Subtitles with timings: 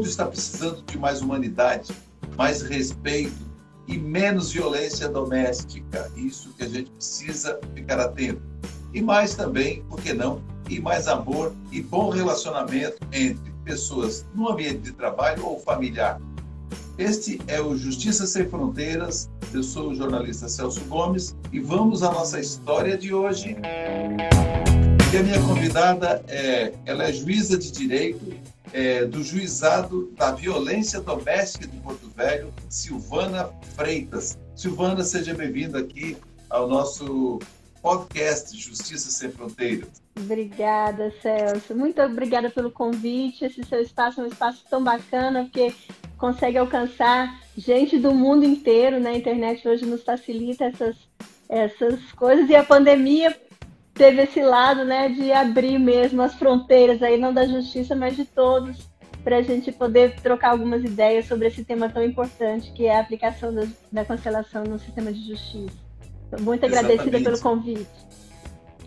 [0.00, 1.92] mundo está precisando de mais humanidade,
[2.34, 3.36] mais respeito
[3.86, 6.10] e menos violência doméstica.
[6.16, 8.40] Isso que a gente precisa ficar atento.
[8.94, 14.48] E mais também, por que não, e mais amor e bom relacionamento entre pessoas no
[14.48, 16.18] ambiente de trabalho ou familiar.
[16.96, 19.28] Este é o Justiça Sem Fronteiras.
[19.52, 23.54] Eu sou o jornalista Celso Gomes e vamos à nossa história de hoje.
[25.12, 28.39] E a minha convidada é, ela é juíza de direito
[28.72, 34.38] é, do juizado da violência doméstica de Porto Velho, Silvana Freitas.
[34.54, 36.16] Silvana, seja bem-vinda aqui
[36.48, 37.38] ao nosso
[37.82, 40.02] podcast Justiça Sem Fronteiras.
[40.18, 41.74] Obrigada, Celso.
[41.74, 43.44] Muito obrigada pelo convite.
[43.44, 45.74] Esse seu espaço é um espaço tão bacana, porque
[46.18, 49.00] consegue alcançar gente do mundo inteiro.
[49.00, 49.10] Né?
[49.10, 50.96] A internet hoje nos facilita essas,
[51.48, 52.48] essas coisas.
[52.50, 53.34] E a pandemia
[54.00, 58.24] teve esse lado né, de abrir mesmo as fronteiras, aí não da justiça, mas de
[58.24, 58.88] todos,
[59.22, 63.00] para a gente poder trocar algumas ideias sobre esse tema tão importante, que é a
[63.02, 65.76] aplicação da, da constelação no sistema de justiça.
[66.40, 67.24] Muito agradecida Exatamente.
[67.24, 67.90] pelo convite.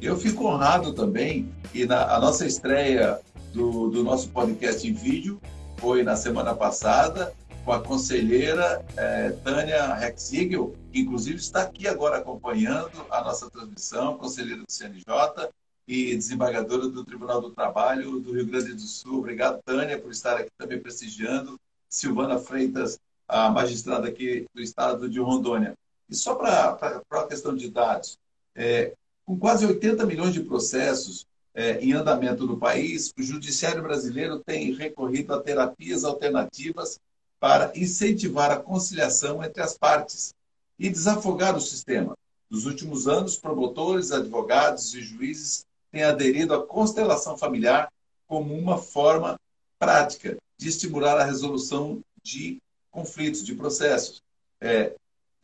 [0.02, 3.20] Eu fico honrado também, e na, a nossa estreia
[3.54, 5.40] do, do nosso podcast em vídeo
[5.78, 7.32] foi na semana passada,
[7.64, 14.18] com a conselheira é, Tânia Rexigel, que inclusive está aqui agora acompanhando a nossa transmissão,
[14.18, 15.50] conselheira do CNJ
[15.88, 19.20] e desembargadora do Tribunal do Trabalho do Rio Grande do Sul.
[19.20, 21.60] Obrigado, Tânia, por estar aqui também prestigiando.
[21.90, 25.74] Silvana Freitas, a magistrada aqui do estado de Rondônia.
[26.10, 26.78] E só para
[27.12, 28.18] a questão de dados,
[28.56, 28.94] é,
[29.26, 34.74] com quase 80 milhões de processos é, em andamento no país, o judiciário brasileiro tem
[34.74, 37.00] recorrido a terapias alternativas
[37.44, 40.34] para incentivar a conciliação entre as partes
[40.80, 42.18] e desafogar o sistema.
[42.50, 47.92] Nos últimos anos, promotores, advogados e juízes têm aderido à constelação familiar
[48.26, 49.38] como uma forma
[49.78, 54.22] prática de estimular a resolução de conflitos, de processos.
[54.62, 54.96] É,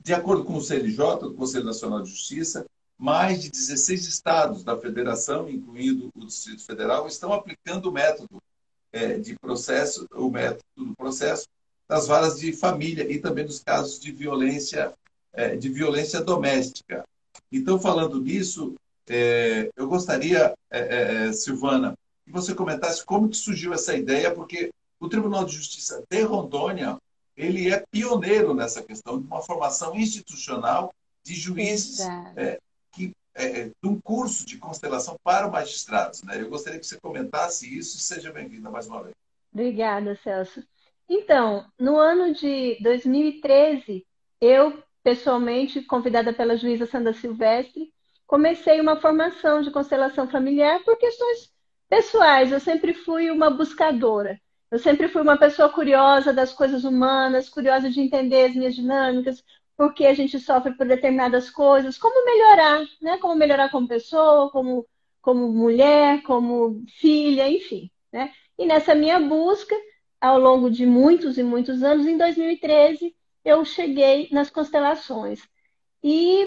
[0.02, 2.66] de acordo com o CNJ, o Conselho Nacional de Justiça,
[2.97, 8.41] mais de 16 estados da federação, incluindo o Distrito Federal, estão aplicando o método
[8.90, 11.46] é, de processo, o método do processo
[11.89, 14.94] das varas de família e também dos casos de violência,
[15.33, 17.03] é, de violência doméstica.
[17.51, 18.75] Então, falando nisso,
[19.09, 25.09] é, eu gostaria, é, Silvana, que você comentasse como que surgiu essa ideia, porque o
[25.09, 26.95] Tribunal de Justiça de Rondônia
[27.35, 32.05] ele é pioneiro nessa questão de uma formação institucional de juízes
[32.91, 36.22] que, é, de um curso de constelação para magistrados.
[36.22, 36.39] Né?
[36.39, 39.16] Eu gostaria que você comentasse isso e seja bem-vinda mais uma vez.
[39.51, 40.61] Obrigada, Celso.
[41.09, 44.06] Então, no ano de 2013,
[44.40, 47.92] eu, pessoalmente, convidada pela juíza Sandra Silvestre,
[48.28, 51.52] comecei uma formação de constelação familiar por questões
[51.90, 52.52] pessoais.
[52.52, 54.40] Eu sempre fui uma buscadora.
[54.70, 59.44] Eu sempre fui uma pessoa curiosa das coisas humanas, curiosa de entender as minhas dinâmicas,
[59.76, 63.18] por que a gente sofre por determinadas coisas, como melhorar, né?
[63.18, 64.86] Como melhorar como pessoa, como,
[65.22, 68.31] como mulher, como filha, enfim, né?
[68.59, 69.76] E nessa minha busca,
[70.22, 75.41] ao longo de muitos e muitos anos, em 2013, eu cheguei nas constelações.
[76.03, 76.46] E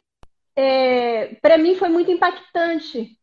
[0.56, 3.18] é, para mim foi muito impactante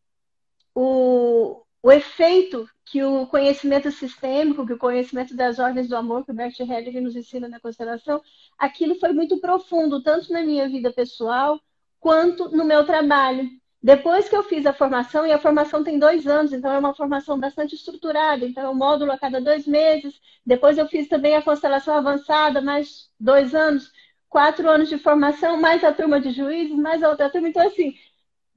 [0.74, 6.32] o, o efeito que o conhecimento sistêmico, que o conhecimento das ordens do amor, que
[6.32, 8.22] o Bert Hellinger nos ensina na constelação,
[8.58, 11.60] aquilo foi muito profundo, tanto na minha vida pessoal
[12.00, 13.48] quanto no meu trabalho.
[13.82, 16.94] Depois que eu fiz a formação, e a formação tem dois anos, então é uma
[16.94, 20.20] formação bastante estruturada, então é um módulo a cada dois meses.
[20.46, 23.90] Depois eu fiz também a constelação avançada, mais dois anos,
[24.28, 27.48] quatro anos de formação, mais a turma de juízes, mais a outra turma.
[27.48, 27.96] Então, assim,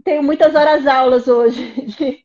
[0.04, 2.24] tenho muitas horas aulas hoje de,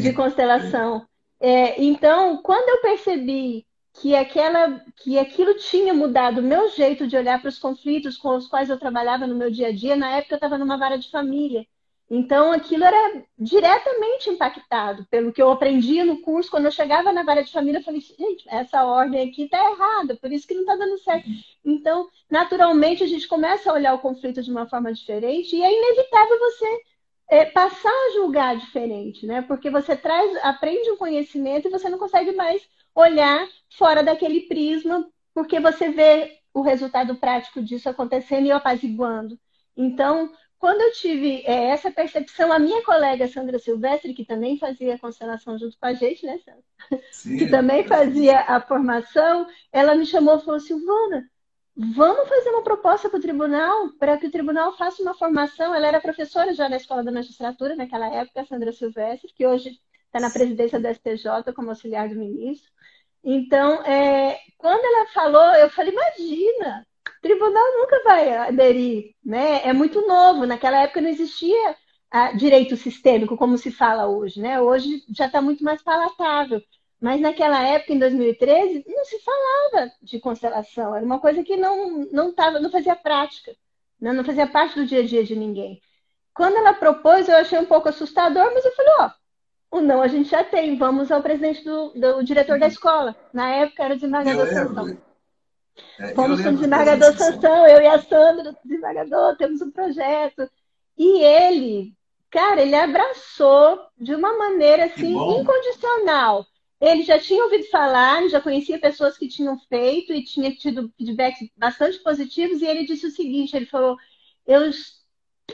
[0.00, 1.06] de constelação.
[1.40, 3.66] É, então, quando eu percebi
[4.00, 8.36] que, aquela, que aquilo tinha mudado o meu jeito de olhar para os conflitos com
[8.36, 10.96] os quais eu trabalhava no meu dia a dia, na época eu estava numa vara
[10.96, 11.66] de família.
[12.10, 16.50] Então, aquilo era diretamente impactado pelo que eu aprendia no curso.
[16.50, 20.16] Quando eu chegava na vara de família, eu falei, gente, essa ordem aqui está errada,
[20.16, 21.28] por isso que não está dando certo.
[21.62, 25.70] Então, naturalmente, a gente começa a olhar o conflito de uma forma diferente e é
[25.70, 26.82] inevitável você
[27.28, 29.42] é, passar a julgar diferente, né?
[29.42, 33.46] Porque você traz, aprende um conhecimento e você não consegue mais olhar
[33.76, 39.38] fora daquele prisma, porque você vê o resultado prático disso acontecendo e apaziguando.
[39.76, 44.98] Então, quando eu tive é, essa percepção, a minha colega Sandra Silvestre, que também fazia
[44.98, 47.02] constelação junto com a gente, né, Sandra?
[47.12, 51.30] Sim, que também fazia a formação, ela me chamou e falou: Silvana,
[51.76, 55.72] vamos fazer uma proposta para o tribunal, para que o tribunal faça uma formação.
[55.72, 60.18] Ela era professora já na Escola da Magistratura naquela época, Sandra Silvestre, que hoje está
[60.18, 62.70] na presidência do STJ como auxiliar do ministro.
[63.22, 66.86] Então, é, quando ela falou, eu falei, imagina,
[67.18, 69.62] o tribunal nunca vai aderir, né?
[69.64, 70.46] É muito novo.
[70.46, 71.76] Naquela época não existia
[72.10, 74.60] ah, direito sistêmico, como se fala hoje, né?
[74.60, 76.62] Hoje já está muito mais palatável.
[77.00, 80.94] Mas naquela época, em 2013, não se falava de constelação.
[80.96, 83.54] Era uma coisa que não, não, tava, não fazia prática,
[84.00, 84.12] né?
[84.12, 85.80] não fazia parte do dia a dia de ninguém.
[86.34, 89.10] Quando ela propôs, eu achei um pouco assustador, mas eu falei, ó,
[89.70, 93.14] o não a gente já tem, vamos ao presidente do, do diretor da escola.
[93.32, 95.07] Na época era o desembargador Sansão.
[95.98, 100.48] É, Fomos com o desembargador Sansão, eu e a Sandra, desembargador, temos um projeto.
[100.96, 101.92] E ele,
[102.30, 106.46] cara, ele abraçou de uma maneira assim, incondicional.
[106.80, 111.48] Ele já tinha ouvido falar, já conhecia pessoas que tinham feito e tinha tido feedbacks
[111.56, 113.96] bastante positivos, e ele disse o seguinte: ele falou,
[114.46, 114.70] eu,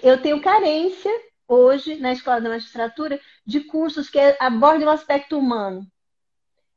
[0.03, 1.11] eu tenho carência
[1.49, 5.87] hoje na escola da magistratura de cursos que abordem o aspecto humano.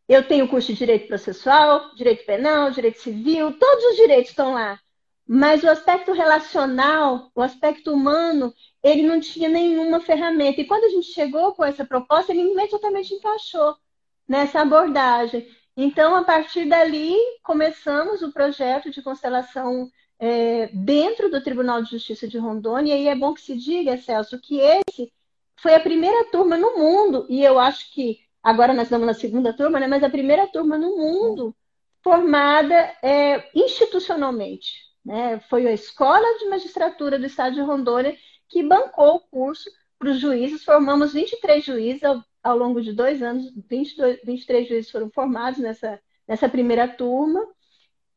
[0.07, 4.79] Eu tenho curso de direito processual, direito penal, direito civil, todos os direitos estão lá.
[5.27, 10.61] Mas o aspecto relacional, o aspecto humano, ele não tinha nenhuma ferramenta.
[10.61, 13.75] E quando a gente chegou com essa proposta, ele imediatamente encaixou
[14.25, 15.45] nessa abordagem.
[15.75, 17.13] Então, a partir dali,
[17.43, 23.15] começamos o projeto de constelação é, dentro do Tribunal de Justiça de Rondônia, e é
[23.15, 25.13] bom que se diga, Celso, que esse
[25.57, 29.53] foi a primeira turma no mundo, e eu acho que agora nós estamos na segunda
[29.53, 31.55] turma, né, mas a primeira turma no mundo
[32.03, 34.85] formada é, institucionalmente.
[35.03, 35.39] Né?
[35.49, 38.15] Foi a Escola de Magistratura do Estado de Rondônia
[38.49, 39.69] que bancou o curso
[39.99, 44.91] para os juízes, formamos 23 juízes ao, ao longo de dois anos, 22, 23 juízes
[44.91, 47.45] foram formados nessa, nessa primeira turma,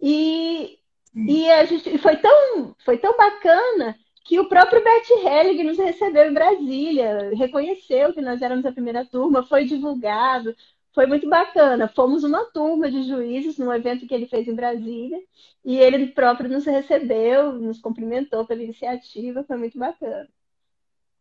[0.00, 0.78] e,
[1.14, 6.30] e a gente foi tão, foi tão bacana que o próprio Bert Helling nos recebeu
[6.30, 10.54] em Brasília, reconheceu que nós éramos a primeira turma, foi divulgado,
[10.92, 11.88] foi muito bacana.
[11.88, 15.20] Fomos uma turma de juízes num evento que ele fez em Brasília
[15.64, 20.28] e ele próprio nos recebeu, nos cumprimentou pela iniciativa, foi muito bacana.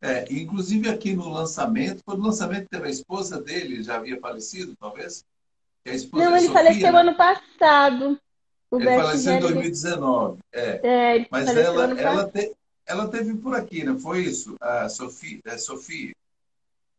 [0.01, 4.75] É, inclusive aqui no lançamento, foi no lançamento teve a esposa dele, já havia falecido,
[4.79, 5.25] talvez?
[6.13, 6.99] Não, ele Sofia, faleceu né?
[6.99, 8.19] ano passado.
[8.71, 10.39] ele faleceu em 2019.
[10.53, 10.79] É.
[10.83, 12.55] é Mas ela, ela, te,
[12.89, 14.56] ela teve por aqui, não foi isso?
[14.59, 15.39] A Sofia.
[15.45, 16.12] A Sofia.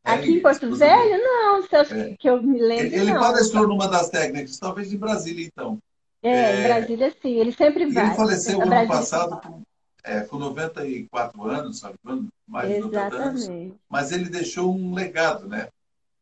[0.05, 1.19] Aqui em Porto Velho?
[1.19, 2.17] Não, é.
[2.17, 2.87] que eu me lembro.
[2.87, 5.79] Ele, ele palestrou numa das técnicas, talvez em Brasília, então.
[6.23, 6.61] É, é...
[6.61, 8.07] em Brasília sim, ele sempre vai.
[8.07, 9.63] Ele faleceu ano passado com,
[10.05, 11.97] é, com 94 anos, sabe?
[12.47, 13.51] Mais de 90 anos.
[13.89, 15.69] Mas ele deixou um legado, né?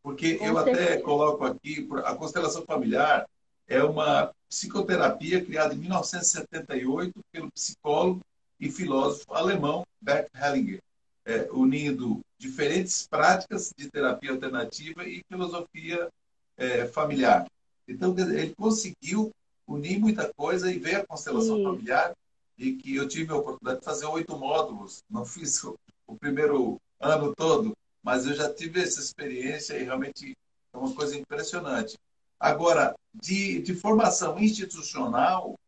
[0.03, 0.83] Porque com eu certeza.
[0.83, 3.29] até coloco aqui, a constelação familiar
[3.69, 8.23] é uma psicoterapia criada em 1978 pelo psicólogo
[8.61, 10.81] e filósofo alemão Bert Hellinger,
[11.25, 16.09] é, unindo diferentes práticas de terapia alternativa e filosofia
[16.57, 17.47] é, familiar.
[17.87, 19.31] Então, ele conseguiu
[19.67, 21.65] unir muita coisa e ver a constelação Sim.
[21.65, 22.15] familiar
[22.57, 25.03] e que eu tive a oportunidade de fazer oito módulos.
[25.09, 30.37] Não fiz o, o primeiro ano todo, mas eu já tive essa experiência e realmente
[30.73, 31.97] é uma coisa impressionante.
[32.41, 35.59] Agora, de, de formação institucional,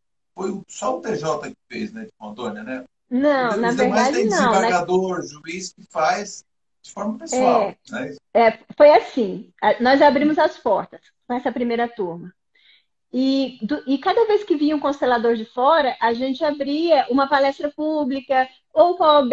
[0.41, 2.85] foi só o TJ que fez, né, de Rondônia, né?
[3.11, 4.31] Não, na verdade tem não.
[4.31, 4.61] Né?
[4.61, 5.27] desembargador, né?
[5.27, 6.45] juiz que faz
[6.83, 7.63] de forma pessoal.
[7.63, 8.17] É, né?
[8.33, 12.33] é, foi assim, nós abrimos as portas com essa primeira turma.
[13.13, 17.29] E, do, e cada vez que vinha um constelador de fora, a gente abria uma
[17.29, 19.33] palestra pública, ou com a OAB,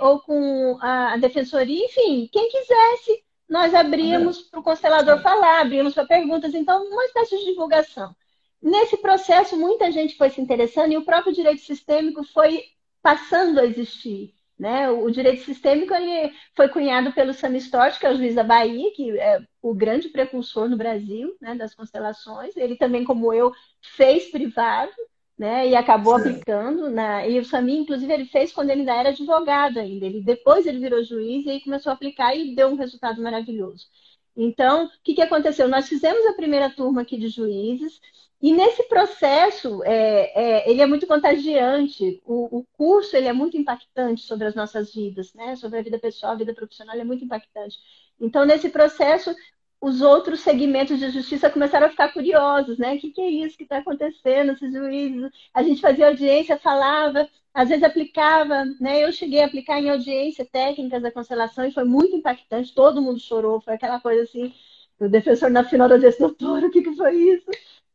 [0.00, 5.92] ou com a, a defensoria, enfim, quem quisesse, nós abríamos para o constelador falar, abríamos
[5.92, 8.14] para perguntas, então, uma espécie de divulgação.
[8.62, 12.62] Nesse processo, muita gente foi se interessando e o próprio direito sistêmico foi
[13.02, 14.34] passando a existir.
[14.58, 14.90] Né?
[14.90, 18.90] O direito sistêmico ele foi cunhado pelo Sam Stott, que é o juiz da Bahia,
[18.94, 22.56] que é o grande precursor no Brasil né, das constelações.
[22.56, 24.92] Ele também, como eu, fez privado
[25.38, 26.30] né, e acabou Sim.
[26.30, 26.90] aplicando.
[26.90, 27.26] Na...
[27.26, 30.06] E o Sami, inclusive, ele fez quando ele ainda era advogado ainda.
[30.06, 33.86] Ele, depois ele virou juiz e aí começou a aplicar e deu um resultado maravilhoso.
[34.34, 35.68] Então, o que, que aconteceu?
[35.68, 38.00] Nós fizemos a primeira turma aqui de juízes,
[38.40, 42.20] e nesse processo, é, é, ele é muito contagiante.
[42.24, 45.56] O, o, curso ele é muito impactante sobre as nossas vidas, né?
[45.56, 47.78] Sobre a vida pessoal, a vida profissional, é muito impactante.
[48.20, 49.34] Então, nesse processo,
[49.80, 52.94] os outros segmentos de justiça começaram a ficar curiosos, né?
[52.94, 55.30] O que, que é isso que está acontecendo, esses juízes?
[55.54, 59.02] A gente fazia audiência, falava, às vezes aplicava, né?
[59.02, 63.18] Eu cheguei a aplicar em audiência técnicas da constelação e foi muito impactante, todo mundo
[63.18, 64.52] chorou, foi aquela coisa assim,
[65.00, 67.46] o defensor na final da disse, doutor, o que, que foi isso?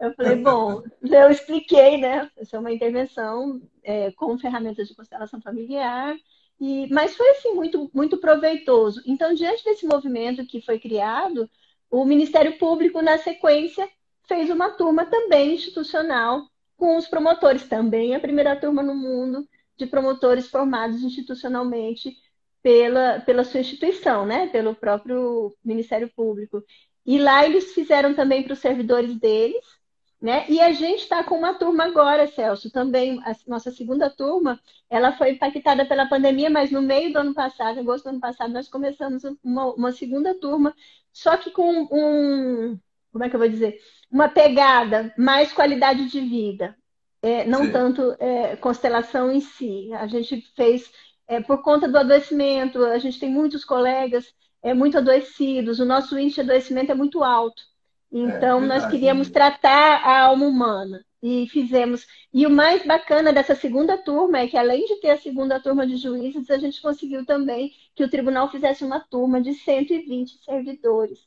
[0.01, 2.27] Eu falei, bom, eu expliquei, né?
[2.41, 6.17] Isso é uma intervenção é, com ferramentas de constelação familiar,
[6.60, 9.03] e, mas foi assim muito, muito proveitoso.
[9.05, 11.48] Então, diante desse movimento que foi criado,
[11.88, 13.88] o Ministério Público, na sequência,
[14.27, 19.86] fez uma turma também institucional com os promotores, também a primeira turma no mundo de
[19.86, 22.17] promotores formados institucionalmente
[22.63, 24.48] pela, pela sua instituição, né?
[24.48, 26.63] pelo próprio Ministério Público.
[27.05, 29.80] E lá eles fizeram também para os servidores deles,
[30.21, 30.45] né?
[30.47, 34.59] E a gente está com uma turma agora, Celso, também, a nossa segunda turma,
[34.89, 38.53] ela foi impactada pela pandemia, mas no meio do ano passado, agosto do ano passado,
[38.53, 40.75] nós começamos uma, uma segunda turma,
[41.11, 42.79] só que com um,
[43.11, 43.79] como é que eu vou dizer?
[44.11, 46.77] Uma pegada mais qualidade de vida,
[47.21, 47.71] é, não Sim.
[47.71, 49.91] tanto é, constelação em si.
[49.93, 50.91] A gente fez
[51.27, 56.17] é, por conta do adoecimento, a gente tem muitos colegas é, muito adoecidos, o nosso
[56.17, 57.70] índice de adoecimento é muito alto.
[58.12, 62.06] Então, é, nós queríamos tratar a alma humana e fizemos.
[62.34, 65.88] E o mais bacana dessa segunda turma é que, além de ter a segunda turma
[65.88, 71.20] de juízes, a gente conseguiu também que o tribunal fizesse uma turma de 120 servidores.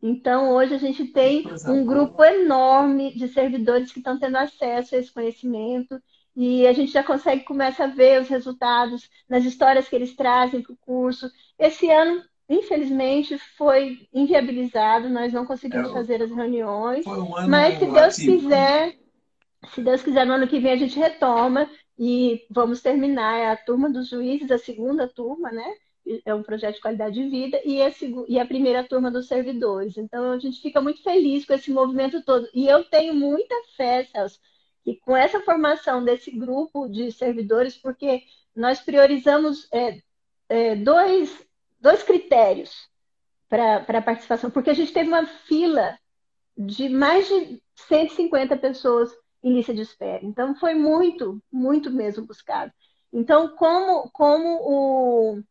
[0.00, 4.98] Então, hoje a gente tem um grupo enorme de servidores que estão tendo acesso a
[4.98, 6.00] esse conhecimento
[6.36, 10.62] e a gente já consegue começar a ver os resultados nas histórias que eles trazem
[10.62, 11.28] para o curso.
[11.58, 17.86] Esse ano, infelizmente, foi inviabilizado, nós não conseguimos é, fazer as reuniões, um mas se
[17.86, 18.40] Deus ativo.
[18.40, 18.96] quiser,
[19.74, 23.90] se Deus quiser, no ano que vem a gente retoma e vamos terminar a turma
[23.90, 25.74] dos juízes, a segunda turma, né?
[26.24, 27.92] é um projeto de qualidade de vida, e a,
[28.28, 29.96] e a primeira turma dos servidores.
[29.96, 32.48] Então, a gente fica muito feliz com esse movimento todo.
[32.54, 34.38] E eu tenho muita fé, Celso,
[34.84, 38.22] que com essa formação desse grupo de servidores, porque
[38.54, 40.00] nós priorizamos é,
[40.48, 41.46] é, dois,
[41.80, 42.88] dois critérios
[43.48, 45.98] para a participação, porque a gente teve uma fila
[46.56, 49.10] de mais de 150 pessoas
[49.42, 50.24] em lista de espera.
[50.24, 52.72] Então, foi muito, muito mesmo buscado.
[53.12, 55.42] Então, como, como o,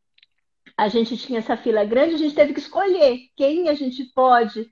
[0.78, 4.72] a gente tinha essa fila grande, a gente teve que escolher quem a gente pode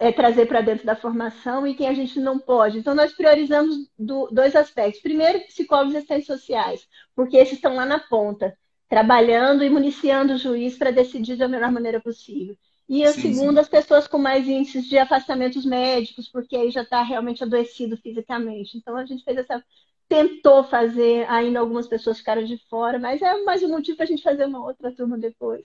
[0.00, 2.78] é, trazer para dentro da formação e quem a gente não pode.
[2.78, 5.00] Então, nós priorizamos do, dois aspectos.
[5.00, 8.56] Primeiro, psicólogos e assistentes sociais, porque esses estão lá na ponta,
[8.88, 12.56] trabalhando e municiando o juiz para decidir da melhor maneira possível.
[12.88, 13.58] E a sim, segunda, sim.
[13.60, 18.76] as pessoas com mais índices de afastamentos médicos, porque aí já está realmente adoecido fisicamente.
[18.76, 19.64] Então, a gente fez essa
[20.08, 24.08] tentou fazer, ainda algumas pessoas ficaram de fora, mas é mais um motivo para a
[24.08, 25.64] gente fazer uma outra turma depois.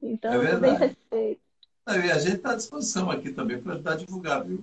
[0.00, 1.40] Então, é bem satisfeito.
[1.86, 4.62] a gente está à disposição aqui também para ajudar a divulgar, viu?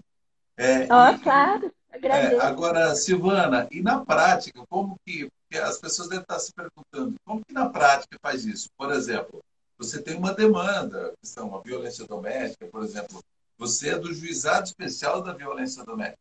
[0.59, 2.41] É, oh, e, claro, agradeço.
[2.41, 7.45] É, agora, Silvana, e na prática, como que as pessoas devem estar se perguntando, como
[7.45, 8.67] que na prática faz isso?
[8.77, 9.41] Por exemplo,
[9.77, 13.23] você tem uma demanda, questão, uma violência doméstica, por exemplo,
[13.57, 16.19] você é do juizado especial da violência doméstica.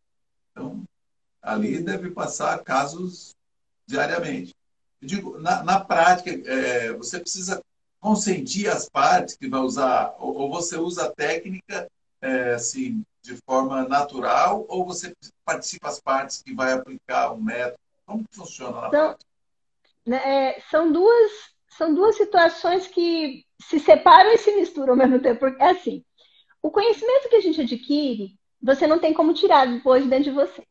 [0.53, 0.85] Então,
[1.43, 3.35] ali deve passar casos
[3.89, 4.55] diariamente.
[5.03, 7.61] Eu digo, na, na prática, é, você precisa
[7.99, 11.89] consentir as partes que vai usar, ou, ou você usa a técnica
[12.21, 17.79] é, assim, de forma natural, ou você participa as partes que vai aplicar um método?
[18.07, 19.27] Como funciona na prática?
[20.07, 21.31] Né, é, são duas
[21.77, 25.39] são duas situações que se separam e se misturam ao mesmo tempo.
[25.39, 26.03] Porque, é assim,
[26.61, 30.65] o conhecimento que a gente adquire, você não tem como tirar depois dentro de você.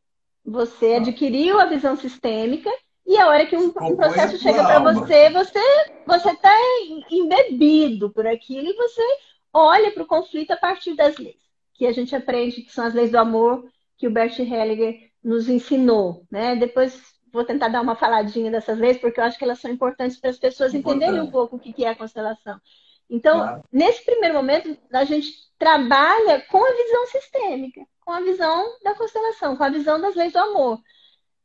[0.44, 2.70] Você adquiriu a visão sistêmica
[3.06, 5.60] e a hora que um, um processo chega para você, você
[6.06, 6.54] você está
[7.10, 9.02] embebido por aquilo e você
[9.52, 11.47] olha para o conflito a partir das leis
[11.78, 13.64] que a gente aprende, que são as leis do amor
[13.96, 16.54] que o Bert Hellinger nos ensinou, né?
[16.56, 17.00] Depois
[17.32, 20.30] vou tentar dar uma faladinha dessas leis porque eu acho que elas são importantes para
[20.30, 21.04] as pessoas Importante.
[21.04, 22.60] entenderem um pouco o que é a constelação.
[23.08, 23.64] Então, claro.
[23.72, 29.54] nesse primeiro momento, a gente trabalha com a visão sistêmica com a visão da constelação,
[29.54, 30.80] com a visão das leis do amor.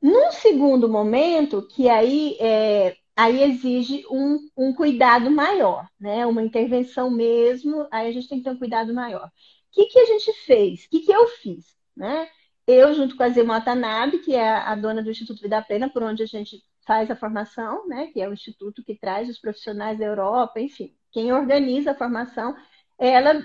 [0.01, 6.25] Num segundo momento, que aí, é, aí exige um, um cuidado maior, né?
[6.25, 9.29] uma intervenção mesmo, aí a gente tem que ter um cuidado maior.
[9.73, 10.85] Que, que a gente fez?
[10.85, 11.75] O que, que eu fiz?
[11.95, 12.29] Né?
[12.65, 16.03] Eu, junto com a Zilma Watanabe, que é a dona do Instituto Vida Plena, por
[16.03, 18.07] onde a gente faz a formação, né?
[18.07, 22.55] que é o instituto que traz os profissionais da Europa, enfim, quem organiza a formação,
[22.97, 23.41] ela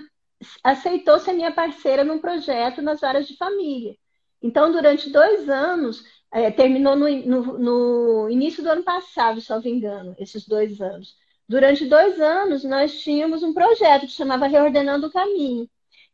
[0.63, 3.95] aceitou ser minha parceira num projeto nas áreas de família.
[4.41, 9.61] Então, durante dois anos, é, terminou no, no, no, início do ano passado, se não
[9.61, 11.15] me engano, esses dois anos.
[11.47, 15.69] Durante dois anos, nós tínhamos um projeto que chamava Reordenando o Caminho.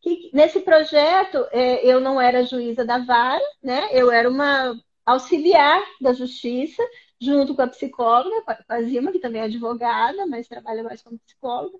[0.05, 3.89] Que, nesse projeto, é, eu não era juíza da vara, né?
[3.91, 6.83] eu era uma auxiliar da justiça,
[7.19, 11.17] junto com a psicóloga, com a Zima, que também é advogada, mas trabalha mais como
[11.17, 11.75] psicóloga.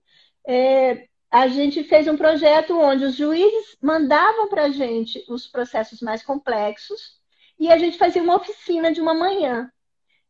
[0.47, 6.01] É, a gente fez um projeto onde os juízes mandavam para a gente os processos
[6.01, 7.19] mais complexos
[7.59, 9.71] e a gente fazia uma oficina de uma manhã.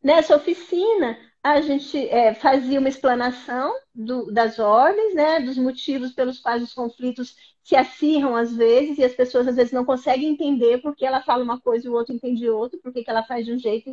[0.03, 6.39] Nessa oficina, a gente é, fazia uma explanação do, das ordens, né, dos motivos pelos
[6.39, 10.79] quais os conflitos se acirram às vezes, e as pessoas às vezes não conseguem entender
[10.79, 13.53] porque ela fala uma coisa e o outro entende outra, porque que ela faz de
[13.53, 13.91] um jeito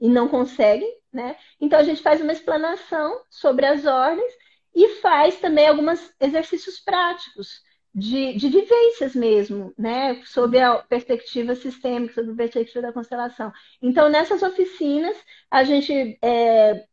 [0.00, 1.36] e não consegue, né?
[1.60, 4.32] Então a gente faz uma explanação sobre as ordens
[4.74, 7.60] e faz também alguns exercícios práticos
[7.98, 10.22] de, de vivências mesmo, né?
[10.24, 13.52] Sobre a perspectiva sistêmica, sobre a perspectiva da constelação.
[13.82, 15.16] Então, nessas oficinas,
[15.50, 16.86] a gente é,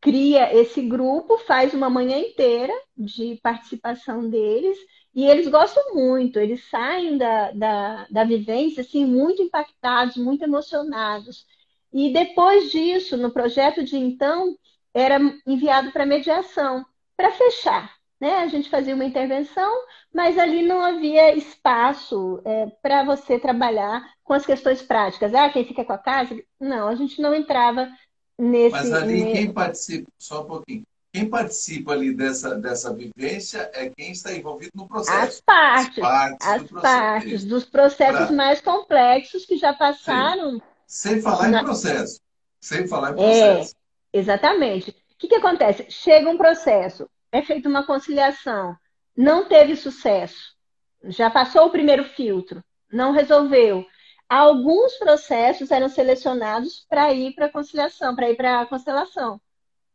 [0.00, 4.76] cria esse grupo, faz uma manhã inteira de participação deles,
[5.14, 11.46] e eles gostam muito, eles saem da, da, da vivência assim, muito impactados, muito emocionados.
[11.92, 14.56] E depois disso, no projeto de então,
[14.94, 16.84] era enviado para mediação,
[17.16, 17.99] para fechar.
[18.20, 18.36] Né?
[18.36, 19.72] A gente fazia uma intervenção,
[20.12, 25.34] mas ali não havia espaço é, para você trabalhar com as questões práticas.
[25.34, 26.38] Ah, quem fica com a casa?
[26.60, 27.90] Não, a gente não entrava
[28.38, 28.72] nesse.
[28.72, 29.32] Mas ali nesse...
[29.32, 30.82] quem participa, só um pouquinho.
[31.12, 35.18] Quem participa ali dessa, dessa vivência é quem está envolvido no processo.
[35.18, 35.98] As partes.
[35.98, 38.36] As partes, as do partes dos processos pra...
[38.36, 40.52] mais complexos que já passaram.
[40.52, 40.62] Sim.
[40.86, 41.62] Sem falar Na...
[41.62, 42.20] em processo.
[42.60, 43.74] Sem falar em processo.
[44.12, 44.90] É, exatamente.
[44.90, 45.86] O que, que acontece?
[45.88, 48.76] Chega um processo, é feita uma conciliação,
[49.16, 50.54] não teve sucesso,
[51.04, 53.86] já passou o primeiro filtro, não resolveu.
[54.28, 59.40] Alguns processos eram selecionados para ir para a conciliação, para ir para a constelação.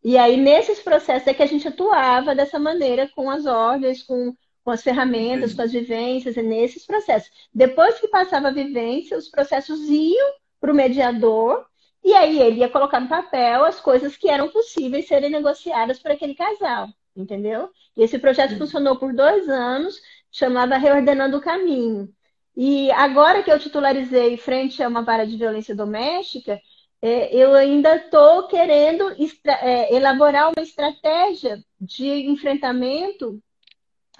[0.04, 4.36] E aí, nesses processos, é que a gente atuava dessa maneira com as ordens, com,
[4.63, 7.32] com as ferramentas, com as vivências, e nesses processos.
[7.54, 11.65] Depois que passava a vivência, os processos iam para o mediador,
[12.04, 16.12] e aí ele ia colocar no papel as coisas que eram possíveis serem negociadas por
[16.12, 17.69] aquele casal entendeu?
[17.95, 18.57] E esse projeto Sim.
[18.57, 20.00] funcionou por dois anos,
[20.31, 22.10] chamava Reordenando o Caminho.
[22.55, 26.60] E agora que eu titularizei frente a uma vara de violência doméstica,
[27.01, 29.12] é, eu ainda estou querendo
[29.45, 33.39] é, elaborar uma estratégia de enfrentamento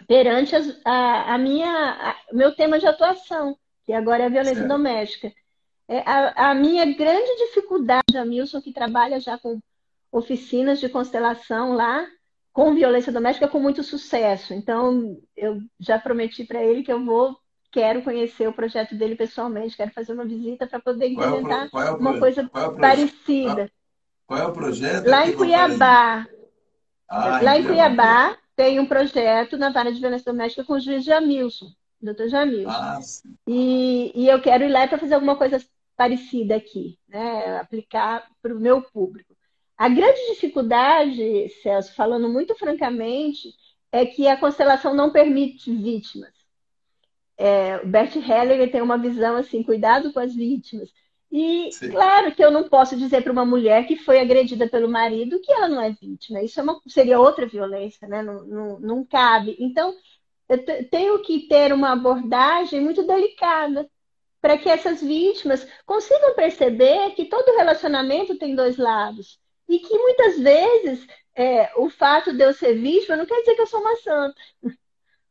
[0.08, 4.56] perante as, a, a, minha a, meu tema de atuação, que agora é a violência
[4.56, 4.70] certo.
[4.70, 5.34] doméstica.
[5.88, 9.60] É, a, a, minha grande dificuldade, a Milson, que trabalha já com
[10.12, 12.06] oficinas de constelação lá,
[12.56, 14.54] com violência doméstica com muito sucesso.
[14.54, 17.38] Então, eu já prometi para ele que eu vou,
[17.70, 21.92] quero conhecer o projeto dele pessoalmente, quero fazer uma visita para poder implementar é é
[21.92, 23.70] uma coisa é parecida.
[24.26, 25.06] Qual é o projeto?
[25.06, 26.26] Lá em Cuiabá.
[27.10, 31.04] Ah, Lá em Cuiabá tem um projeto na vara de violência doméstica com o juiz
[31.04, 31.66] Jamilson,
[32.02, 32.70] doutor Jamilson.
[32.70, 33.00] Ah,
[33.46, 35.62] e, e eu quero ir lá para fazer alguma coisa
[35.98, 37.58] parecida aqui, né?
[37.58, 39.35] aplicar para o meu público.
[39.78, 43.54] A grande dificuldade, Celso, falando muito francamente,
[43.92, 46.34] é que a constelação não permite vítimas.
[47.38, 50.90] É, o Bert Hellinger tem uma visão assim, cuidado com as vítimas.
[51.30, 51.92] E Sim.
[51.92, 55.52] claro que eu não posso dizer para uma mulher que foi agredida pelo marido que
[55.52, 56.42] ela não é vítima.
[56.42, 58.22] Isso é uma, seria outra violência, né?
[58.22, 59.58] Não, não, não cabe.
[59.60, 59.94] Então,
[60.48, 63.90] eu tenho que ter uma abordagem muito delicada
[64.40, 70.40] para que essas vítimas consigam perceber que todo relacionamento tem dois lados e que muitas
[70.40, 73.96] vezes é, o fato de eu ser vítima não quer dizer que eu sou uma
[73.98, 74.36] santa.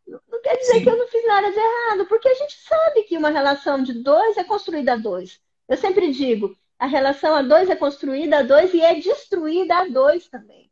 [0.06, 0.82] Não quer dizer Sim.
[0.82, 3.94] que eu não fiz nada de errado, porque a gente sabe que uma relação de
[3.94, 5.40] dois é construída a dois.
[5.66, 9.88] Eu sempre digo, a relação a dois é construída a dois e é destruída a
[9.88, 10.70] dois também.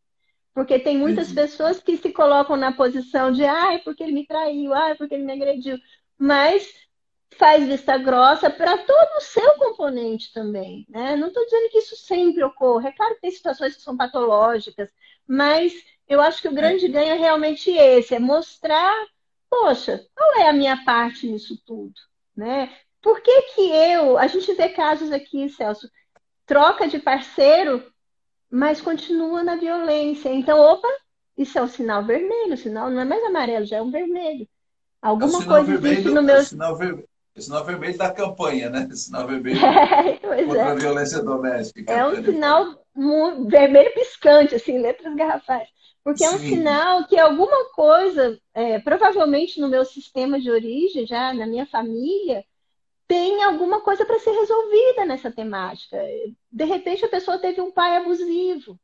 [0.55, 1.35] Porque tem muitas uhum.
[1.35, 5.25] pessoas que se colocam na posição de, ai, porque ele me traiu, ai, porque ele
[5.25, 5.79] me agrediu.
[6.19, 6.69] Mas
[7.37, 10.87] faz vista grossa para todo o seu componente também.
[10.89, 11.17] Né?
[11.17, 12.89] Não estou dizendo que isso sempre ocorre.
[12.89, 14.91] É claro que tem situações que são patológicas,
[15.27, 15.73] mas
[16.09, 16.89] eu acho que o grande é.
[16.89, 18.95] ganho é realmente esse, é mostrar,
[19.49, 21.95] poxa, qual é a minha parte nisso tudo?
[22.37, 22.75] Né?
[23.01, 25.91] Por que, que eu, a gente vê casos aqui, Celso,
[26.47, 27.85] troca de parceiro,
[28.51, 30.29] mas continua na violência.
[30.29, 30.89] Então, opa,
[31.37, 34.47] isso é um sinal vermelho, o sinal não é mais amarelo, já é um vermelho.
[35.01, 36.37] Alguma é coisa vermelho, existe no meu.
[36.37, 37.05] É sinal ver...
[37.35, 38.89] É sinal vermelho da campanha, né?
[38.93, 40.63] sinal vermelho é, contra é.
[40.63, 41.93] a violência doméstica.
[41.93, 42.85] É um sinal
[43.49, 45.69] vermelho piscante, assim, letras garrafais.
[46.05, 46.25] Porque Sim.
[46.25, 51.47] é um sinal que alguma coisa, é, provavelmente no meu sistema de origem, já na
[51.47, 52.45] minha família,
[53.07, 55.99] tem alguma coisa para ser resolvida nessa temática.
[56.51, 58.79] De repente a pessoa teve um pai abusivo,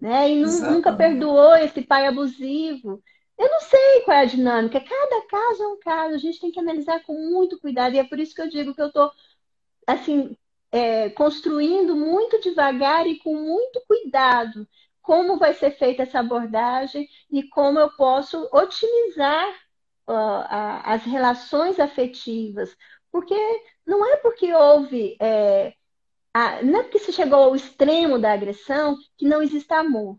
[0.00, 0.30] né?
[0.30, 3.02] E nunca perdoou esse pai abusivo.
[3.38, 4.80] Eu não sei qual é a dinâmica.
[4.80, 6.14] Cada caso é um caso.
[6.14, 7.94] A gente tem que analisar com muito cuidado.
[7.94, 9.10] E é por isso que eu digo que eu estou,
[9.86, 10.36] assim,
[10.72, 14.66] é, construindo muito devagar e com muito cuidado
[15.02, 19.48] como vai ser feita essa abordagem e como eu posso otimizar
[20.08, 20.12] uh,
[20.48, 22.76] a, as relações afetivas.
[23.10, 23.34] Porque
[23.86, 25.16] não é porque houve.
[25.20, 25.74] É,
[26.34, 30.18] a, não é porque se chegou ao extremo da agressão que não exista amor.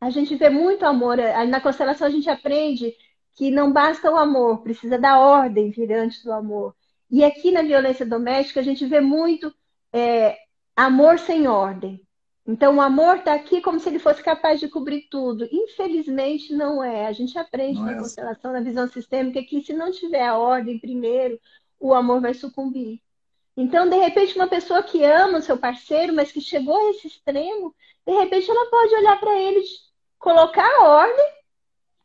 [0.00, 1.16] A gente vê muito amor.
[1.48, 2.94] Na constelação a gente aprende
[3.34, 6.74] que não basta o amor, precisa da ordem vir antes do amor.
[7.10, 9.52] E aqui na violência doméstica a gente vê muito
[9.92, 10.36] é,
[10.76, 12.04] amor sem ordem.
[12.46, 15.46] Então o amor está aqui como se ele fosse capaz de cobrir tudo.
[15.52, 17.06] Infelizmente não é.
[17.06, 18.02] A gente aprende não na é assim.
[18.04, 21.38] constelação, na visão sistêmica, que se não tiver a ordem primeiro,
[21.78, 23.00] o amor vai sucumbir.
[23.56, 27.08] Então, de repente, uma pessoa que ama o seu parceiro, mas que chegou a esse
[27.08, 27.74] extremo,
[28.06, 29.60] de repente ela pode olhar para ele,
[30.18, 31.32] colocar a ordem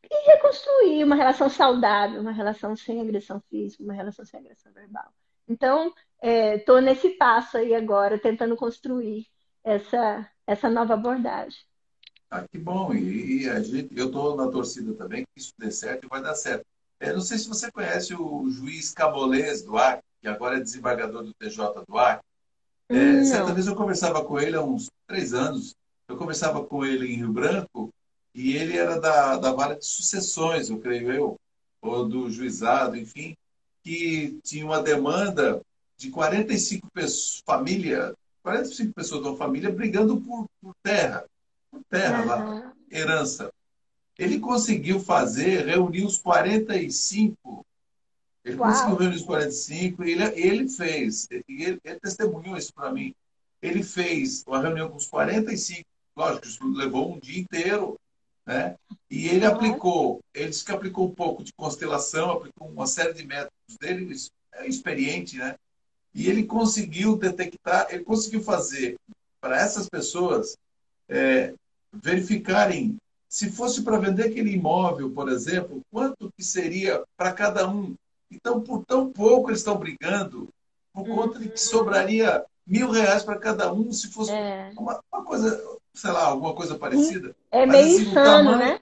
[0.10, 5.12] e reconstruir uma relação saudável, uma relação sem agressão física, uma relação sem agressão verbal.
[5.48, 9.28] Então, estou é, nesse passo aí agora, tentando construir
[9.64, 11.60] essa, essa nova abordagem.
[12.30, 12.94] Ah, que bom.
[12.94, 16.22] E, e a gente, eu estou na torcida também que isso dê certo e vai
[16.22, 16.66] dar certo.
[17.00, 21.24] É, não sei se você conhece o juiz Cabolês do Acre, que agora é desembargador
[21.24, 22.26] do TJ do Acre.
[22.90, 25.76] É, certa vez eu conversava com ele há uns três anos.
[26.08, 27.94] Eu conversava com ele em Rio Branco
[28.34, 31.40] e ele era da, da vara de sucessões, eu creio eu,
[31.82, 33.36] ou do juizado, enfim,
[33.84, 35.62] que tinha uma demanda
[35.98, 41.26] de 45 pessoas, família, 45 pessoas de uma família brigando por, por terra,
[41.70, 42.28] por terra uhum.
[42.28, 43.52] lá, herança.
[44.18, 47.66] Ele conseguiu fazer, reunir os 45,
[48.44, 48.70] ele Uau.
[48.70, 53.14] conseguiu reunir os 45 e ele, ele fez, ele, ele testemunhou isso para mim.
[53.62, 57.98] Ele fez uma reunião com os 45, lógico, isso levou um dia inteiro,
[58.46, 58.76] né?
[59.10, 63.26] E ele aplicou, ele disse que aplicou um pouco de constelação, aplicou uma série de
[63.26, 64.16] métodos dele,
[64.54, 65.56] é experiente, né?
[66.14, 68.96] E ele conseguiu detectar, ele conseguiu fazer
[69.42, 70.56] para essas pessoas
[71.10, 71.54] é,
[71.92, 72.98] verificarem
[73.34, 77.96] se fosse para vender aquele imóvel, por exemplo, quanto que seria para cada um.
[78.30, 80.50] Então, por tão pouco eles estão brigando,
[80.94, 81.58] por conta de que uhum.
[81.58, 84.72] sobraria mil reais para cada um, se fosse é.
[84.78, 87.36] uma, uma, coisa, sei lá, alguma coisa parecida.
[87.52, 88.80] É Mas, meio assim, insano, tamanho, né?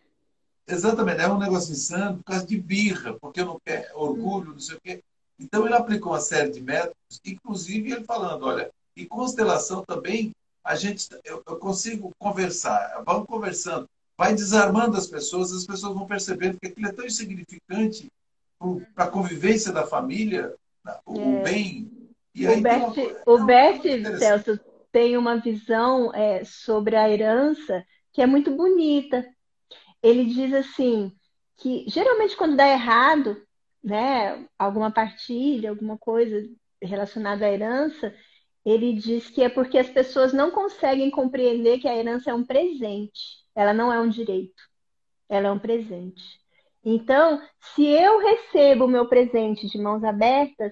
[0.67, 4.78] Exatamente, é um negócio insano por causa de birra, porque não quer orgulho, não sei
[4.78, 5.04] o quê.
[5.39, 10.32] Então ele aplicou uma série de métodos, inclusive ele falando, olha, e constelação também,
[10.63, 13.88] a gente, eu, eu consigo conversar, vamos conversando
[14.21, 18.08] vai desarmando as pessoas, as pessoas vão percebendo que aquilo é tão insignificante
[18.93, 20.54] para a convivência da família,
[21.08, 21.41] o é.
[21.41, 21.91] bem.
[22.36, 23.82] E o Bert, o Bert
[24.19, 24.60] Celso,
[24.91, 29.25] tem uma visão é, sobre a herança que é muito bonita.
[30.04, 31.12] Ele diz assim
[31.58, 33.41] que geralmente quando dá errado,
[33.84, 36.47] né, alguma partilha, alguma coisa
[36.82, 38.13] relacionada à herança,
[38.65, 42.45] ele diz que é porque as pessoas não conseguem compreender que a herança é um
[42.45, 43.41] presente.
[43.56, 44.63] Ela não é um direito,
[45.30, 46.39] ela é um presente.
[46.84, 50.71] Então, se eu recebo o meu presente de mãos abertas,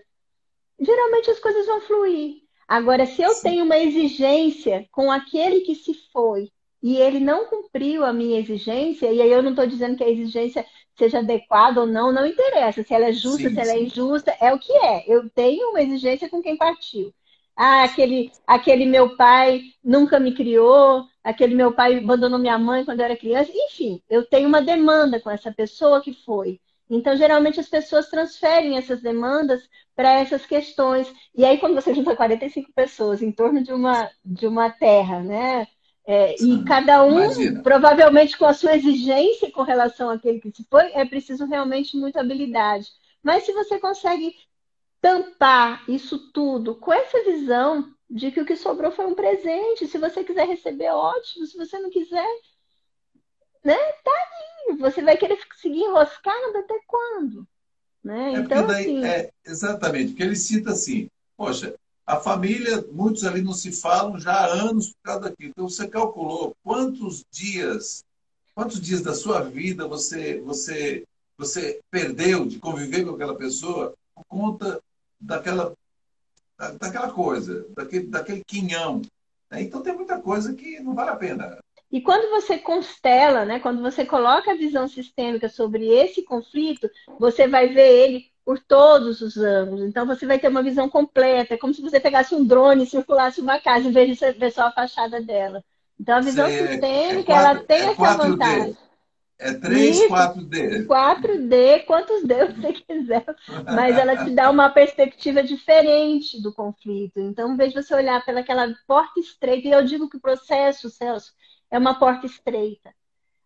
[0.80, 2.49] geralmente as coisas vão fluir.
[2.70, 3.42] Agora, se eu Sim.
[3.42, 6.52] tenho uma exigência com aquele que se foi
[6.84, 10.10] e ele não cumpriu a minha exigência, e aí eu não estou dizendo que a
[10.10, 10.64] exigência
[10.96, 12.84] seja adequada ou não, não interessa.
[12.84, 13.80] Se ela é justa, sim, se ela é sim.
[13.80, 15.04] é injusta, é o que é.
[15.08, 17.12] Eu tenho uma exigência com quem partiu.
[17.56, 23.00] Ah, aquele, aquele meu pai nunca me criou, aquele meu pai abandonou minha mãe quando
[23.00, 23.52] eu era criança.
[23.52, 26.62] Enfim, eu tenho uma demanda com essa pessoa que foi.
[26.90, 29.68] Então, geralmente, as pessoas transferem essas demandas
[30.00, 31.14] para essas questões.
[31.36, 35.68] E aí, quando você junta 45 pessoas em torno de uma, de uma terra, né?
[36.08, 37.62] É, e cada um, Imagina.
[37.62, 42.22] provavelmente, com a sua exigência com relação àquele que se foi, é preciso realmente muita
[42.22, 42.88] habilidade.
[43.22, 44.34] Mas se você consegue
[45.02, 49.86] tampar isso tudo com essa visão de que o que sobrou foi um presente.
[49.86, 51.46] Se você quiser receber, ótimo.
[51.46, 52.40] Se você não quiser,
[53.66, 53.76] né?
[53.76, 54.12] Tá
[54.70, 54.78] aí.
[54.78, 57.46] Você vai querer seguir enroscado até quando?
[58.04, 58.36] Né?
[58.36, 59.06] É então, daí, assim...
[59.06, 61.76] é, exatamente, porque ele cita assim, poxa,
[62.10, 65.52] a família, muitos ali não se falam já há anos por causa daquilo.
[65.52, 68.04] Então você calculou quantos dias,
[68.56, 71.06] quantos dias da sua vida você, você,
[71.38, 74.82] você perdeu de conviver com aquela pessoa por conta
[75.22, 75.76] daquela,
[76.80, 79.04] daquela coisa, daquele, daquele quinhão.
[79.52, 79.62] Né?
[79.62, 81.60] Então tem muita coisa que não vale a pena.
[81.92, 87.48] E quando você constela, né, quando você coloca a visão sistêmica sobre esse conflito, você
[87.48, 89.84] vai ver ele por todos os ângulos.
[89.86, 91.54] Então você vai ter uma visão completa.
[91.54, 94.52] É como se você pegasse um drone e circulasse uma casa em vez de ver
[94.52, 95.64] só a fachada dela.
[96.00, 98.78] Então a visão Cê, sistêmica, é quatro, ela tem é essa vantagem.
[99.42, 100.86] É 3, 4D.
[100.86, 103.26] 4D, quantos D você quiser.
[103.66, 107.22] Mas ela te dá uma perspectiva diferente do conflito.
[107.22, 110.90] Então, em vez de você olhar pelaquela porta estreita, e eu digo que o processo,
[110.90, 111.32] Celso,
[111.72, 112.94] é uma porta estreita.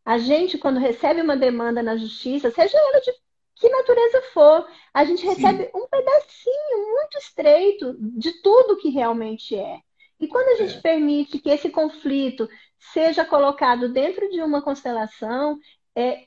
[0.05, 3.12] A gente, quando recebe uma demanda na justiça, seja ela de
[3.55, 5.69] que natureza for, a gente recebe Sim.
[5.75, 9.79] um pedacinho muito estreito de tudo que realmente é.
[10.19, 10.81] E quando a gente é.
[10.81, 15.59] permite que esse conflito seja colocado dentro de uma constelação,
[15.95, 16.25] é,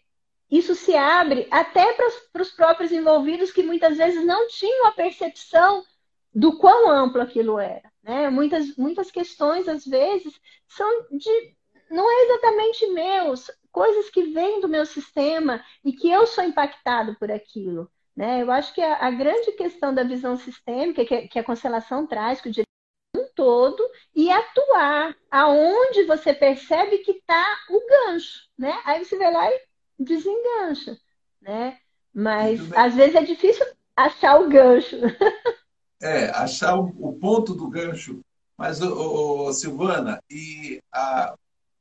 [0.50, 5.85] isso se abre até para os próprios envolvidos que muitas vezes não tinham a percepção
[6.32, 7.90] do quão amplo aquilo era.
[8.02, 8.30] Né?
[8.30, 11.56] Muitas, muitas questões, às vezes, são de.
[11.90, 17.14] Não é exatamente meus, coisas que vêm do meu sistema e que eu sou impactado
[17.16, 17.90] por aquilo.
[18.16, 18.42] Né?
[18.42, 22.40] Eu acho que a, a grande questão da visão sistêmica que, que a constelação traz,
[22.40, 22.53] que o
[23.14, 23.83] um todo,
[24.14, 28.49] e atuar aonde você percebe que está o gancho.
[28.59, 28.81] Né?
[28.85, 29.61] Aí você vai lá e
[29.99, 30.99] desengancha.
[31.40, 31.79] Né?
[32.12, 34.96] Mas às vezes é difícil achar o gancho.
[36.01, 38.20] É, achar o, o ponto do gancho.
[38.57, 41.35] Mas, ô, ô, Silvana, e a,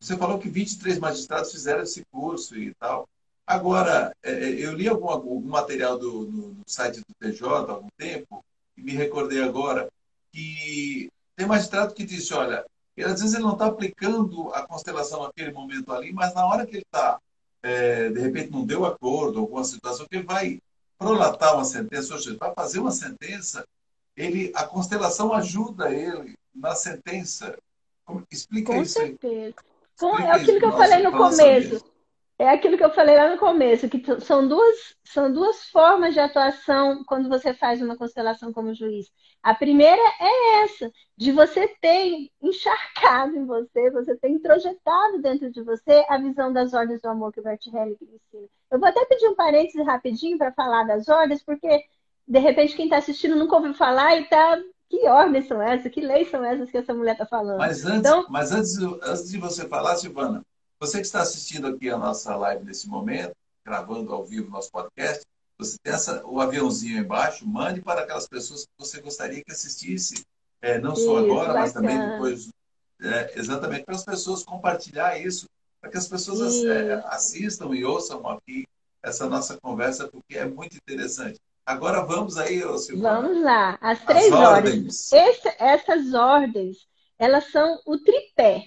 [0.06, 3.10] você falou que 23 magistrados fizeram esse curso e tal.
[3.46, 7.72] Agora, é, é, eu li algum, algum material do, do, do, site do TJ há
[7.72, 8.44] algum tempo,
[8.78, 9.89] e me recordei agora,
[10.32, 12.63] que tem magistrado que disse, olha,
[12.96, 16.65] ele, às vezes ele não está aplicando a constelação naquele momento ali, mas na hora
[16.65, 17.20] que ele está,
[17.63, 20.60] é, de repente não deu acordo, alguma situação, que ele vai
[21.00, 23.65] prolatar uma sentença, ou seja, vai fazer uma sentença,
[24.15, 27.58] ele, a constelação ajuda ele na sentença.
[28.32, 29.56] Explica Com isso certeza.
[29.99, 31.95] Com, é aquilo que eu falei no começo.
[32.38, 36.19] É aquilo que eu falei lá no começo, que são duas, são duas formas de
[36.19, 39.10] atuação quando você faz uma constelação como juiz.
[39.41, 45.63] A primeira é essa, de você ter encharcado em você, você ter introjetado dentro de
[45.63, 48.49] você a visão das ordens do amor que o Bert Hellick ensina.
[48.69, 51.86] Eu vou até pedir um parêntese rapidinho para falar das ordens, porque
[52.27, 54.62] de repente quem está assistindo nunca ouviu falar e está.
[54.89, 55.91] Que ordens são essas?
[55.91, 57.58] Que leis são essas que essa mulher está falando?
[57.58, 60.43] Mas antes, então, mas antes, antes de você falar, Silvana,
[60.80, 63.34] você que está assistindo aqui a nossa live nesse momento,
[63.65, 65.26] gravando ao vivo nosso podcast,
[65.58, 70.26] você tem essa, o aviãozinho embaixo, mande para aquelas pessoas que você gostaria que assistisse,
[70.62, 71.60] é, não só isso, agora, bacana.
[71.60, 72.50] mas também depois,
[73.02, 75.48] é, exatamente para as pessoas compartilhar isso,
[75.80, 78.65] para que as pessoas é, assistam e ouçam aqui
[79.02, 81.39] essa nossa conversa, porque é muito interessante.
[81.65, 83.21] Agora vamos aí, Silvana.
[83.21, 83.78] Vamos lá.
[83.82, 84.75] As três As ordens.
[84.75, 85.12] ordens.
[85.12, 86.78] Esse, essas ordens,
[87.17, 88.65] elas são o tripé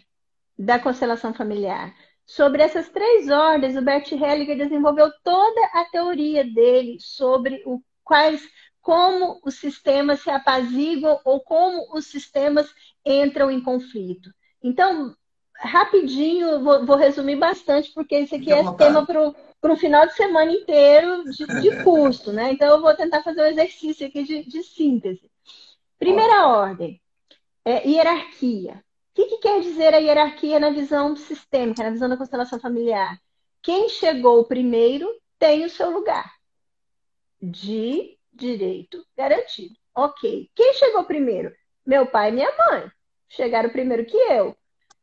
[0.58, 1.94] da constelação familiar.
[2.26, 8.42] Sobre essas três ordens, o Bert Hellinger desenvolveu toda a teoria dele sobre o, quais,
[8.82, 12.68] como os sistemas se apaziguam ou como os sistemas
[13.06, 14.30] entram em conflito.
[14.62, 15.14] Então,
[15.56, 20.14] rapidinho, vou, vou resumir bastante, porque esse aqui é tema para para um final de
[20.14, 22.52] semana inteiro de, de curso, né?
[22.52, 25.30] Então eu vou tentar fazer um exercício aqui de, de síntese.
[25.98, 27.00] Primeira ordem,
[27.64, 28.74] é hierarquia.
[28.74, 33.18] O que, que quer dizer a hierarquia na visão sistêmica, na visão da constelação familiar?
[33.60, 36.32] Quem chegou primeiro tem o seu lugar
[37.42, 39.74] de direito garantido.
[39.94, 40.48] Ok.
[40.54, 41.52] Quem chegou primeiro?
[41.84, 42.90] Meu pai e minha mãe.
[43.28, 44.56] Chegaram primeiro que eu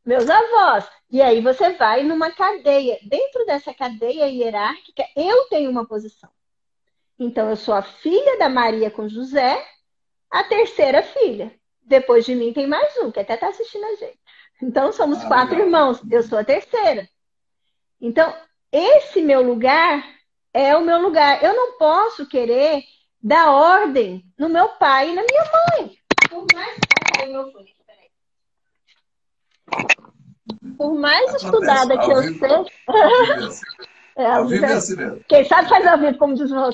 [0.06, 0.88] meus avós.
[1.10, 2.98] E aí você vai numa cadeia.
[3.02, 6.30] Dentro dessa cadeia hierárquica, eu tenho uma posição.
[7.18, 9.66] Então, eu sou a filha da Maria com José,
[10.30, 11.52] a terceira filha.
[11.82, 14.18] Depois de mim tem mais um, que até está assistindo a gente.
[14.62, 15.66] Então, somos ah, quatro legal.
[15.66, 16.00] irmãos.
[16.10, 17.08] Eu sou a terceira.
[18.00, 18.34] Então,
[18.70, 20.04] esse meu lugar
[20.52, 21.42] é o meu lugar.
[21.42, 22.84] Eu não posso querer
[23.22, 25.98] dar ordem no meu pai e na minha mãe.
[26.28, 27.76] Por mais que meu fone.
[30.76, 32.64] Por mais Acontece, estudada que eu seja.
[34.18, 35.22] É, ao vivo é assim mesmo.
[35.28, 36.56] Quem sabe faz ao vivo, como diz o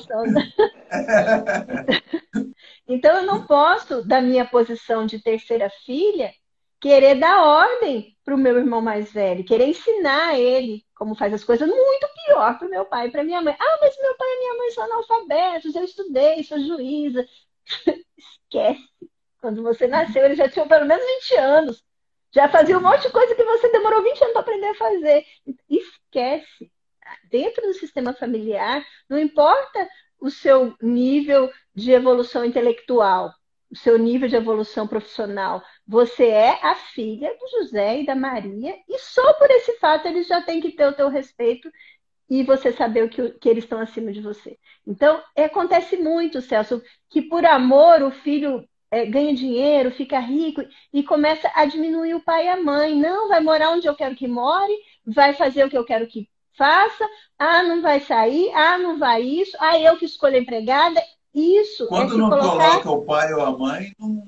[2.87, 6.31] Então eu não posso, da minha posição de terceira filha,
[6.79, 11.43] querer dar ordem para o meu irmão mais velho, querer ensinar ele como faz as
[11.43, 13.53] coisas, muito pior para o meu pai e para minha mãe.
[13.59, 17.27] Ah, mas meu pai e minha mãe são analfabetos, eu estudei, sou juíza.
[18.17, 18.87] Esquece.
[19.41, 21.83] Quando você nasceu, eles já tinham pelo menos 20 anos.
[22.33, 25.25] Já fazia um monte de coisa que você demorou 20 anos para aprender a fazer.
[25.69, 26.71] Esquece.
[27.29, 29.87] Dentro do sistema familiar, não importa
[30.19, 33.31] o seu nível de evolução intelectual,
[33.69, 35.61] o seu nível de evolução profissional.
[35.85, 40.27] Você é a filha do José e da Maria, e só por esse fato eles
[40.27, 41.69] já têm que ter o teu respeito
[42.29, 44.57] e você saber o que, que eles estão acima de você.
[44.87, 51.01] Então, acontece muito, Celso, que por amor o filho é, ganha dinheiro, fica rico e
[51.01, 52.95] começa a diminuir o pai e a mãe.
[52.95, 54.71] Não, vai morar onde eu quero que more,
[55.03, 57.03] vai fazer o que eu quero que faça.
[57.39, 58.51] Ah, não vai sair.
[58.53, 59.57] Ah, não vai isso.
[59.59, 61.01] Ah, eu que escolho a empregada.
[61.33, 61.85] Isso.
[61.85, 62.81] É Quando é não colocar...
[62.81, 64.23] coloca o pai ou a mãe, não.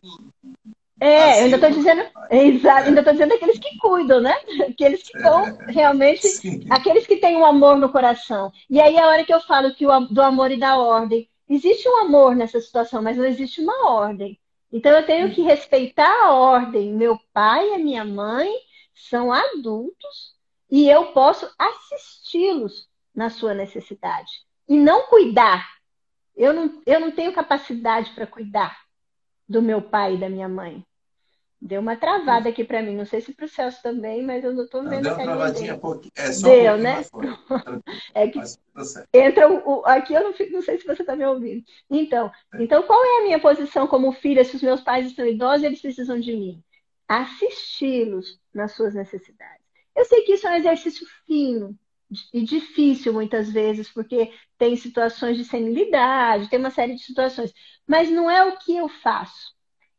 [1.00, 2.02] É, assim, eu ainda estou dizendo,
[2.32, 4.34] exato, ainda estou dizendo aqueles que cuidam, né?
[4.68, 6.66] Aqueles que estão é, realmente, sim.
[6.72, 8.52] aqueles que têm um amor no coração.
[8.68, 11.88] E aí a hora que eu falo que o, do amor e da ordem, existe
[11.88, 14.40] um amor nessa situação, mas não existe uma ordem.
[14.72, 16.94] Então eu tenho que respeitar a ordem.
[16.94, 18.52] Meu pai e minha mãe
[18.94, 20.36] são adultos
[20.70, 24.32] e eu posso assisti-los na sua necessidade
[24.68, 25.66] e não cuidar.
[26.36, 28.78] Eu não, eu não tenho capacidade para cuidar
[29.48, 30.86] do meu pai e da minha mãe.
[31.62, 32.96] Deu uma travada aqui para mim.
[32.96, 35.04] Não sei se para o Celso também, mas eu não estou vendo.
[35.04, 37.02] Deu uma travadinha, porque é só Deu, um né?
[38.14, 41.64] é que tá entra o, aqui eu não, não, sei se você está me ouvindo.
[41.90, 42.64] Então, é.
[42.64, 44.44] então, qual é a minha posição como filha?
[44.44, 46.64] Se os meus pais estão idosos, eles precisam de mim.
[47.08, 49.66] Assisti-los nas suas necessidades.
[49.96, 51.76] Eu sei que isso é um exercício fino
[52.34, 57.54] e difícil muitas vezes, porque tem situações de senilidade, tem uma série de situações,
[57.88, 59.55] mas não é o que eu faço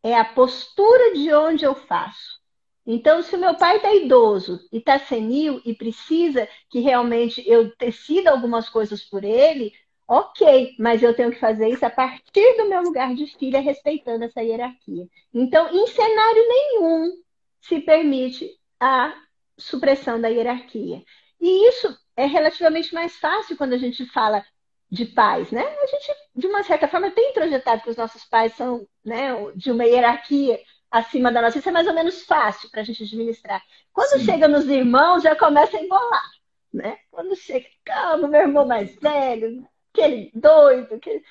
[0.07, 2.41] é a postura de onde eu faço.
[2.87, 7.73] Então, se o meu pai está idoso e está senil e precisa que realmente eu
[7.77, 9.73] decida algumas coisas por ele,
[10.07, 14.23] ok, mas eu tenho que fazer isso a partir do meu lugar de filha, respeitando
[14.23, 15.09] essa hierarquia.
[15.35, 17.13] Então, em cenário nenhum
[17.61, 19.13] se permite a
[19.59, 21.03] supressão da hierarquia.
[21.41, 24.45] E isso é relativamente mais fácil quando a gente fala
[24.91, 25.63] de pais, né?
[25.63, 29.71] A gente, de uma certa forma, tem projetado que os nossos pais são né, de
[29.71, 31.59] uma hierarquia acima da nossa.
[31.59, 33.63] Isso é mais ou menos fácil para a gente administrar.
[33.93, 34.25] Quando Sim.
[34.25, 36.31] chega nos irmãos, já começa a embolar,
[36.73, 36.99] né?
[37.11, 41.23] Quando chega, calma, meu irmão mais velho, aquele doido, aquele...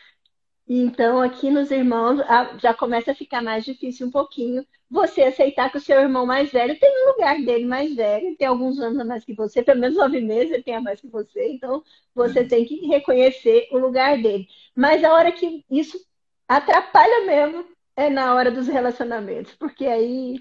[0.67, 2.19] Então, aqui nos irmãos,
[2.59, 6.51] já começa a ficar mais difícil um pouquinho você aceitar que o seu irmão mais
[6.51, 9.79] velho tem um lugar dele mais velho, tem alguns anos a mais que você, pelo
[9.79, 12.47] menos nove meses ele tem a mais que você, então você uhum.
[12.47, 14.47] tem que reconhecer o lugar dele.
[14.75, 15.99] Mas a hora que isso
[16.47, 20.39] atrapalha mesmo é na hora dos relacionamentos, porque aí,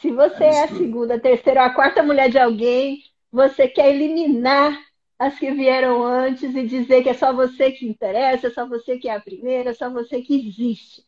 [0.00, 2.98] se você é a segunda, a terceira ou a quarta mulher de alguém,
[3.30, 4.78] você quer eliminar
[5.22, 8.98] as que vieram antes e dizer que é só você que interessa, é só você
[8.98, 11.04] que é a primeira, é só você que existe.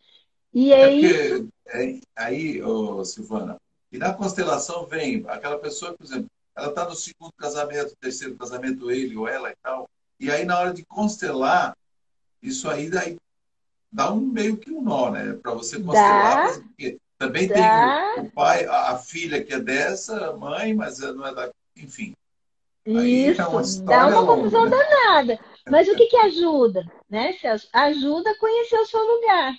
[0.53, 1.48] E é, é isso.
[1.66, 3.57] É, aí, oh, Silvana,
[3.90, 8.88] e na constelação vem aquela pessoa, por exemplo, ela está no segundo casamento, terceiro casamento,
[8.88, 9.88] ele ou ela e tal.
[10.20, 11.77] E aí, na hora de constelar,
[12.40, 13.16] isso aí daí
[13.90, 15.33] dá um meio que um nó, né?
[15.42, 16.55] Para você constelar.
[16.61, 17.55] Porque também dá.
[18.14, 21.50] tem o, o, pai, a filha que é dessa, a mãe, mas não é da.
[21.77, 22.14] Enfim.
[22.87, 25.38] Isso, é uma dá uma confusão danada.
[25.70, 27.66] Mas o que, que ajuda, né, Celso?
[27.73, 29.55] Ajuda a conhecer o seu lugar.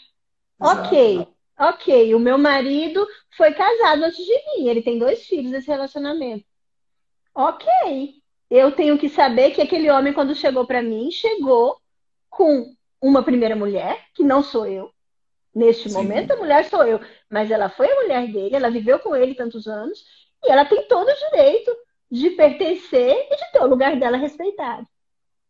[0.61, 0.87] Exato.
[0.87, 1.27] Ok,
[1.59, 2.15] ok.
[2.15, 4.67] O meu marido foi casado antes de mim.
[4.67, 6.45] Ele tem dois filhos desse relacionamento.
[7.33, 7.67] Ok.
[8.49, 11.77] Eu tenho que saber que aquele homem, quando chegou para mim, chegou
[12.29, 14.91] com uma primeira mulher, que não sou eu.
[15.53, 15.95] Neste Sim.
[15.95, 16.99] momento, a mulher sou eu.
[17.29, 20.05] Mas ela foi a mulher dele, ela viveu com ele tantos anos,
[20.43, 21.75] e ela tem todo o direito
[22.11, 24.87] de pertencer e de ter o lugar dela respeitado.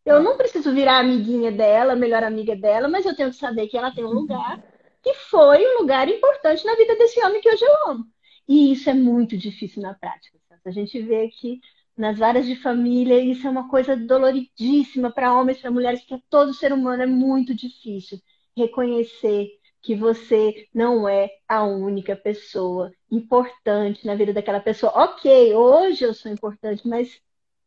[0.04, 3.76] Eu não preciso virar amiguinha dela, melhor amiga dela, mas eu tenho que saber que
[3.76, 4.62] ela tem um lugar
[5.02, 8.04] que foi um lugar importante na vida desse homem que hoje eu amo.
[8.48, 10.38] E isso é muito difícil na prática.
[10.64, 11.60] A gente vê que
[11.96, 16.52] nas várias de família, isso é uma coisa doloridíssima para homens, para mulheres, para todo
[16.52, 18.20] ser humano é muito difícil
[18.56, 19.55] reconhecer
[19.86, 24.92] que você não é a única pessoa importante na vida daquela pessoa.
[24.96, 27.20] Ok, hoje eu sou importante, mas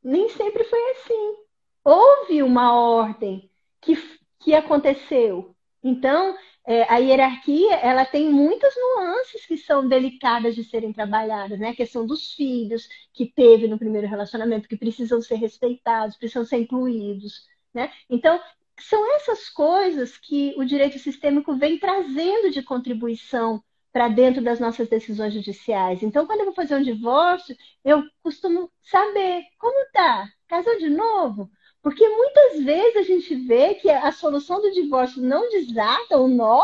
[0.03, 1.35] nem sempre foi assim.
[1.81, 3.95] Houve uma ordem que,
[4.37, 5.55] que aconteceu.
[5.81, 6.35] Então,
[6.67, 11.69] é, a hierarquia ela tem muitas nuances que são delicadas de serem trabalhadas, né?
[11.69, 16.57] A questão dos filhos que teve no primeiro relacionamento, que precisam ser respeitados, precisam ser
[16.57, 17.89] incluídos, né?
[18.09, 18.41] Então,
[18.79, 24.87] são essas coisas que o direito sistêmico vem trazendo de contribuição para dentro das nossas
[24.87, 26.03] decisões judiciais.
[26.03, 31.49] Então, quando eu vou fazer um divórcio, eu costumo saber como tá, casou de novo?
[31.81, 36.61] Porque muitas vezes a gente vê que a solução do divórcio não desata, o nó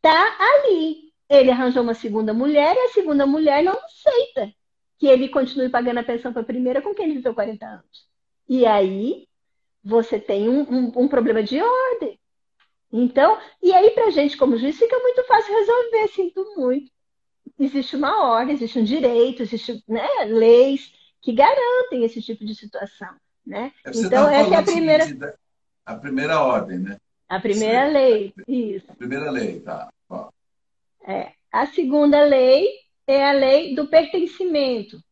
[0.00, 1.12] tá ali.
[1.28, 4.52] Ele arranjou uma segunda mulher e a segunda mulher não aceita
[4.98, 8.08] que ele continue pagando a pensão para a primeira com quem ele viveu 40 anos.
[8.48, 9.26] E aí
[9.82, 12.18] você tem um, um, um problema de ordem.
[12.92, 16.90] Então, e aí para a gente como juiz fica muito fácil resolver, sinto muito.
[17.58, 23.14] Existe uma ordem, existe um direito, existem né, leis que garantem esse tipo de situação.
[23.46, 23.72] Né?
[23.84, 25.04] É, você então, essa é a primeira.
[25.04, 25.32] Seguinte,
[25.84, 26.96] a primeira ordem, né?
[27.28, 27.92] A primeira Sim.
[27.92, 28.86] lei, isso.
[28.90, 29.88] A primeira lei, tá.
[31.04, 31.32] É.
[31.50, 32.68] A segunda lei
[33.06, 35.02] é a lei do pertencimento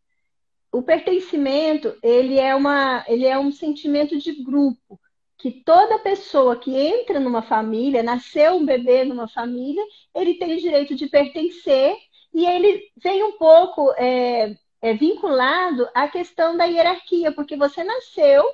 [0.72, 5.00] o pertencimento ele é uma ele é um sentimento de grupo
[5.36, 9.82] que toda pessoa que entra numa família nasceu um bebê numa família
[10.14, 11.96] ele tem o direito de pertencer
[12.32, 18.44] e ele vem um pouco é, é vinculado à questão da hierarquia porque você nasceu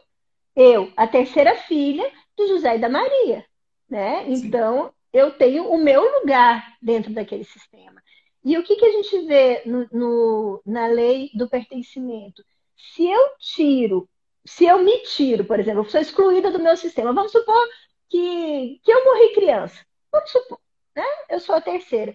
[0.54, 3.44] eu a terceira filha de José e da Maria
[3.88, 4.24] né?
[4.28, 8.02] Então eu tenho o meu lugar dentro daquele sistema
[8.47, 12.44] e o que, que a gente vê no, no, na lei do pertencimento?
[12.76, 14.09] Se eu tiro
[14.47, 17.68] se eu me tiro, por exemplo, eu sou excluída do meu sistema, vamos supor
[18.09, 19.84] que, que eu morri criança.
[20.12, 20.61] Vamos supor,
[20.94, 21.05] né?
[21.28, 22.14] Eu sou a terceira.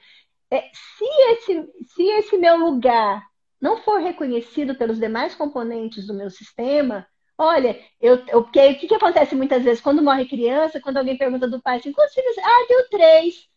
[0.49, 3.21] É, se, esse, se esse meu lugar
[3.59, 7.05] não for reconhecido pelos demais componentes do meu sistema,
[7.37, 11.17] olha, eu, eu, porque, o que, que acontece muitas vezes quando morre criança, quando alguém
[11.17, 12.37] pergunta do pai assim, quantos filhos?
[12.39, 13.50] Ah, deu três.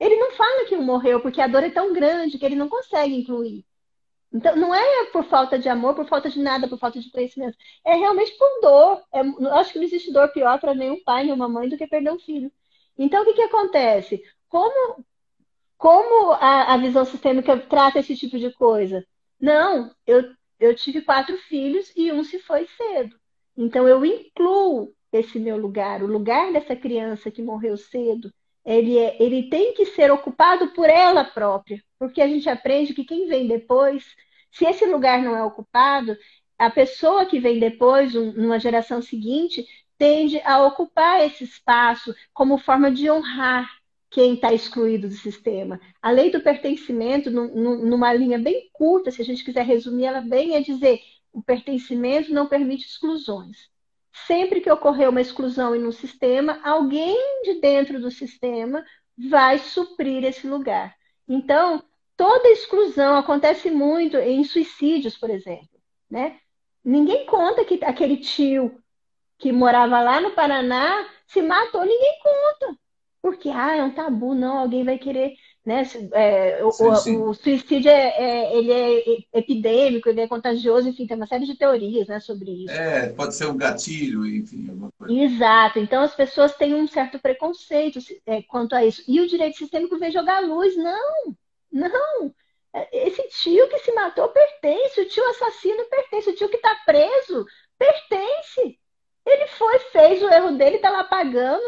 [0.00, 2.68] Ele não fala que um morreu, porque a dor é tão grande que ele não
[2.68, 3.64] consegue incluir.
[4.32, 7.56] Então, não é por falta de amor, por falta de nada, por falta de conhecimento.
[7.84, 9.02] É realmente por dor.
[9.12, 11.86] É, eu acho que não existe dor pior para nenhum pai, nenhuma mãe do que
[11.86, 12.50] perder um filho.
[12.96, 14.22] Então, o que, que acontece?
[14.48, 15.04] Como,
[15.76, 19.04] como a, a visão sistêmica trata esse tipo de coisa?
[19.40, 23.16] Não, eu, eu tive quatro filhos e um se foi cedo.
[23.56, 28.32] Então, eu incluo esse meu lugar, o lugar dessa criança que morreu cedo.
[28.70, 33.04] Ele, é, ele tem que ser ocupado por ela própria, porque a gente aprende que
[33.04, 34.04] quem vem depois,
[34.50, 36.16] se esse lugar não é ocupado,
[36.58, 39.66] a pessoa que vem depois, um, numa geração seguinte,
[39.98, 43.68] tende a ocupar esse espaço como forma de honrar
[44.10, 45.80] quem está excluído do sistema.
[46.02, 50.54] A lei do pertencimento, numa linha bem curta, se a gente quiser resumir ela bem,
[50.54, 51.00] é dizer
[51.32, 53.69] o pertencimento não permite exclusões.
[54.12, 58.84] Sempre que ocorrer uma exclusão em um sistema, alguém de dentro do sistema
[59.16, 60.94] vai suprir esse lugar.
[61.28, 61.82] Então,
[62.16, 65.68] toda exclusão acontece muito em suicídios, por exemplo.
[66.10, 66.38] Né?
[66.84, 68.80] Ninguém conta que aquele tio
[69.38, 72.78] que morava lá no Paraná se matou, ninguém conta.
[73.22, 75.34] Porque, ah, é um tabu, não, alguém vai querer,
[75.64, 75.82] né?
[76.12, 77.16] É, o, sim, sim.
[77.16, 81.56] o, suicídio é, é, ele é epidêmico, ele é contagioso, enfim, tem uma série de
[81.56, 82.72] teorias, né, sobre isso.
[82.72, 85.12] É, pode ser um gatilho, enfim, alguma coisa.
[85.12, 89.02] Exato, então as pessoas têm um certo preconceito é, quanto a isso.
[89.06, 91.36] E o direito sistêmico vem jogar luz, não,
[91.70, 92.34] não.
[92.92, 97.44] Esse tio que se matou pertence, o tio assassino pertence, o tio que está preso
[97.76, 98.78] pertence.
[99.26, 101.62] Ele foi, fez o erro dele, está lá pagando,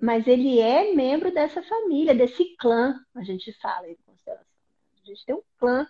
[0.00, 4.46] mas ele é membro dessa família, desse clã, a gente fala em constelação.
[5.02, 5.86] A gente tem um clã.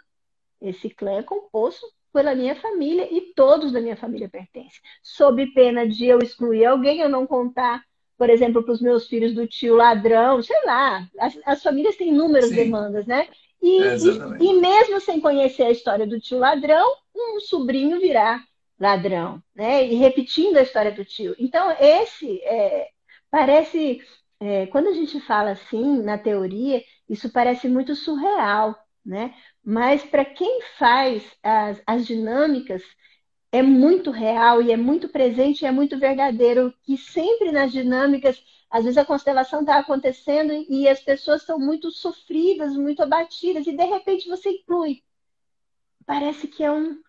[0.60, 4.80] Esse clã é composto pela minha família e todos da minha família pertencem.
[5.02, 7.82] Sob pena de eu excluir alguém, eu não contar
[8.16, 12.08] por exemplo, para os meus filhos do tio ladrão, sei lá, as, as famílias têm
[12.08, 12.56] inúmeras Sim.
[12.56, 13.28] demandas, né?
[13.62, 18.42] E, é e, e, mesmo sem conhecer a história do tio ladrão, um sobrinho virá
[18.78, 19.86] ladrão, né?
[19.86, 21.34] E repetindo a história do tio.
[21.38, 22.88] Então, esse é,
[23.30, 24.00] parece,
[24.40, 29.34] é, quando a gente fala assim na teoria, isso parece muito surreal, né?
[29.64, 32.82] Mas para quem faz as, as dinâmicas,
[33.52, 38.42] é muito real e é muito presente e é muito verdadeiro que sempre nas dinâmicas,
[38.70, 43.76] às vezes a constelação está acontecendo e as pessoas estão muito sofridas, muito abatidas, e
[43.76, 45.02] de repente você inclui.
[46.06, 47.00] Parece que é um,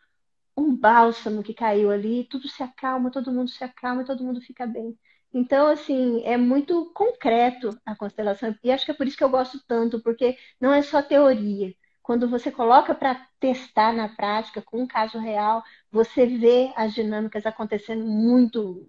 [0.57, 4.68] um bálsamo que caiu ali, tudo se acalma, todo mundo se acalma todo mundo fica
[4.68, 4.97] bem.
[5.38, 8.56] Então, assim, é muito concreto a constelação.
[8.64, 11.76] E acho que é por isso que eu gosto tanto, porque não é só teoria.
[12.02, 15.62] Quando você coloca para testar na prática, com um caso real,
[15.92, 18.84] você vê as dinâmicas acontecendo muito,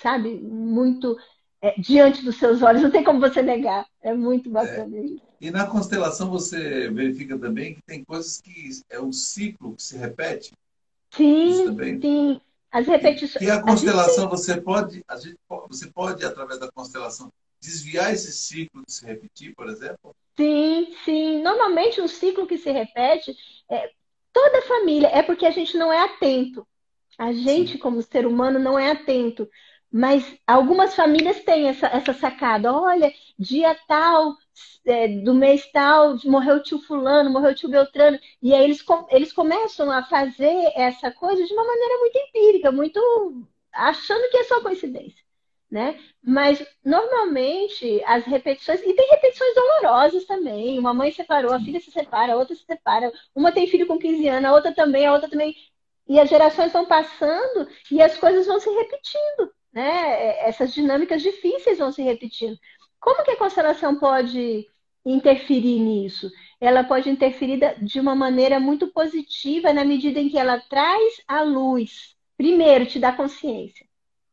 [0.00, 1.18] sabe, muito
[1.60, 2.80] é, diante dos seus olhos.
[2.80, 3.84] Não tem como você negar.
[4.00, 5.00] É muito bacana é.
[5.00, 5.22] isso.
[5.38, 9.98] E na constelação você verifica também que tem coisas que é um ciclo que se
[9.98, 10.52] repete
[11.10, 12.40] Sim, sim.
[12.70, 13.44] As repetições.
[13.44, 15.36] E a constelação, a você pode, a gente,
[15.68, 20.14] você pode, através da constelação, desviar esse ciclo de se repetir, por exemplo?
[20.36, 21.42] Sim, sim.
[21.42, 23.36] Normalmente um ciclo que se repete,
[23.70, 23.90] é,
[24.32, 26.66] toda família, é porque a gente não é atento.
[27.18, 27.78] A gente, sim.
[27.78, 29.48] como ser humano, não é atento.
[29.90, 32.72] Mas algumas famílias têm essa, essa sacada.
[32.72, 34.36] Olha, dia tal,
[34.84, 38.18] é, do mês tal, morreu o tio fulano, morreu o tio Beltrano.
[38.42, 43.46] E aí eles, eles começam a fazer essa coisa de uma maneira muito empírica, muito
[43.72, 45.22] achando que é só coincidência.
[45.70, 46.00] Né?
[46.22, 50.78] Mas normalmente as repetições, e tem repetições dolorosas também.
[50.78, 53.98] Uma mãe separou, a filha se separa, a outra se separa, uma tem filho com
[53.98, 55.54] 15 anos, a outra também, a outra também.
[56.08, 60.48] E as gerações vão passando e as coisas vão se repetindo né?
[60.48, 62.58] Essas dinâmicas difíceis vão se repetindo.
[63.00, 64.66] Como que a constelação pode
[65.04, 66.30] interferir nisso?
[66.60, 71.42] Ela pode interferir de uma maneira muito positiva na medida em que ela traz a
[71.42, 72.16] luz.
[72.36, 73.86] Primeiro, te dá consciência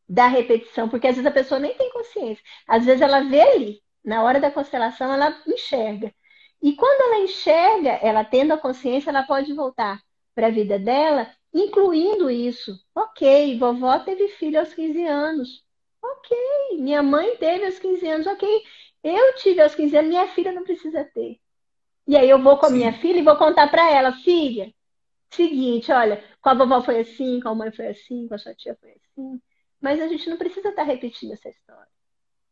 [0.08, 2.44] da repetição, porque às vezes a pessoa nem tem consciência.
[2.68, 6.14] Às vezes ela vê ali, na hora da constelação, ela enxerga.
[6.62, 10.00] E quando ela enxerga, ela tendo a consciência, ela pode voltar
[10.34, 12.78] para a vida dela incluindo isso.
[12.94, 15.65] Ok, vovó teve filho aos 15 anos.
[16.12, 18.26] Ok, minha mãe teve aos 15 anos.
[18.26, 18.48] Ok,
[19.02, 21.40] eu tive aos 15 anos, minha filha não precisa ter.
[22.06, 22.76] E aí eu vou com a Sim.
[22.76, 24.72] minha filha e vou contar para ela, filha,
[25.30, 28.54] seguinte, olha, com a vovó foi assim, com a mãe foi assim, com a sua
[28.54, 29.40] tia foi assim.
[29.80, 31.88] Mas a gente não precisa estar tá repetindo essa história.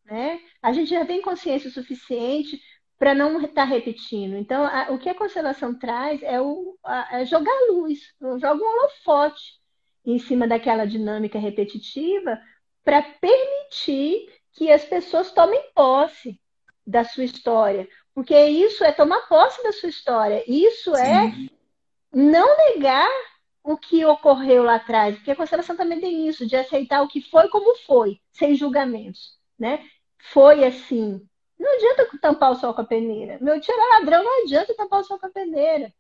[0.05, 0.41] Né?
[0.61, 2.61] A gente já tem consciência suficiente
[2.99, 4.37] para não estar tá repetindo.
[4.37, 8.67] Então, a, o que a constelação traz é, o, a, é jogar luz, joga um
[8.67, 9.61] holofote
[10.05, 12.39] em cima daquela dinâmica repetitiva
[12.85, 16.39] para permitir que as pessoas tomem posse
[16.87, 17.89] da sua história.
[18.15, 20.45] Porque isso é tomar posse da sua história.
[20.47, 21.47] Isso é Sim.
[21.47, 21.55] é
[22.17, 23.11] não negar
[23.63, 25.17] o que ocorreu lá atrás.
[25.17, 29.39] Porque a constelação também tem isso, de aceitar o que foi como foi, sem julgamentos.
[29.59, 29.85] Né?
[30.19, 31.27] Foi assim.
[31.59, 33.39] Não adianta tampar o sol com a peneira.
[33.41, 35.93] Meu tio era ladrão, não adianta tampar o sol com a peneira.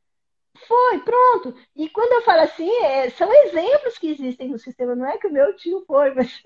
[0.69, 1.55] Foi, pronto.
[1.75, 5.27] E quando eu falo assim, é, são exemplos que existem no sistema, não é que
[5.27, 6.41] o meu tio foi, mas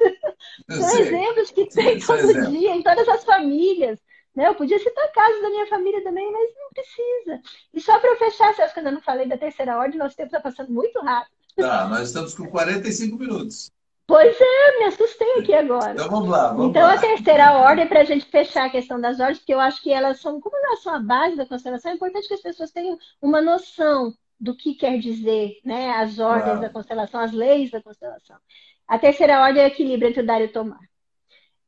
[0.71, 1.01] são sei.
[1.03, 2.51] exemplos que tem todo exemplo.
[2.51, 4.01] dia, em todas as famílias.
[4.35, 4.49] Né?
[4.49, 7.43] Eu podia citar casos da minha família também, mas não precisa.
[7.75, 10.29] E só para eu fechar, Celso, que eu não falei da terceira ordem, nosso tempo
[10.29, 11.37] está passando muito rápido.
[11.57, 13.73] Tá, nós estamos com 45 minutos.
[14.09, 15.93] Pois é, me assustei aqui agora.
[15.93, 16.49] Então vamos lá.
[16.49, 16.95] Vamos então lá.
[16.95, 19.93] a terceira ordem, para a gente fechar a questão das ordens, porque eu acho que
[19.93, 22.99] elas são, como elas são a base da constelação, é importante que as pessoas tenham
[23.21, 28.39] uma noção do que quer dizer né, as ordens da constelação, as leis da constelação.
[28.87, 30.81] A terceira ordem é o equilíbrio entre o dar e o tomar.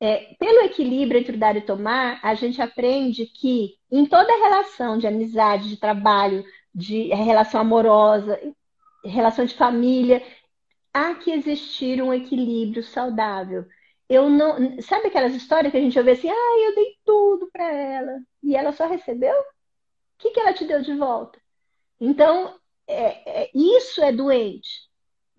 [0.00, 4.40] É, pelo equilíbrio entre o dar e o tomar, a gente aprende que em toda
[4.42, 6.42] relação de amizade, de trabalho,
[6.74, 8.40] de relação amorosa,
[9.04, 10.22] relação de família,
[10.92, 13.66] há que existir um equilíbrio saudável.
[14.08, 17.70] Eu não, sabe aquelas histórias que a gente ouve assim, ah, eu dei tudo para
[17.72, 19.38] ela e ela só recebeu?
[19.38, 19.44] O
[20.18, 21.40] que, que ela te deu de volta?
[22.00, 24.88] Então, é, é, isso é doente,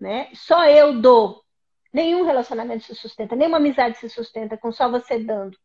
[0.00, 0.30] né?
[0.34, 1.42] Só eu dou.
[1.92, 5.58] Nenhum relacionamento se sustenta, nenhuma amizade se sustenta com só você dando.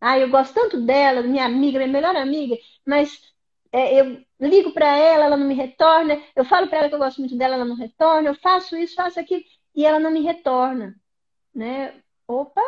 [0.00, 3.20] Ah, eu gosto tanto dela, minha amiga, minha melhor amiga, mas
[3.74, 6.98] é, eu ligo para ela, ela não me retorna, eu falo para ela que eu
[7.00, 9.42] gosto muito dela, ela não retorna, eu faço isso, faço aquilo,
[9.74, 10.94] e ela não me retorna.
[11.52, 11.92] Né?
[12.28, 12.62] Opa,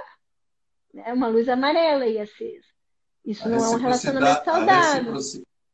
[0.96, 2.66] é uma luz amarela aí acesa.
[3.24, 5.14] Isso a não é um relacionamento saudável.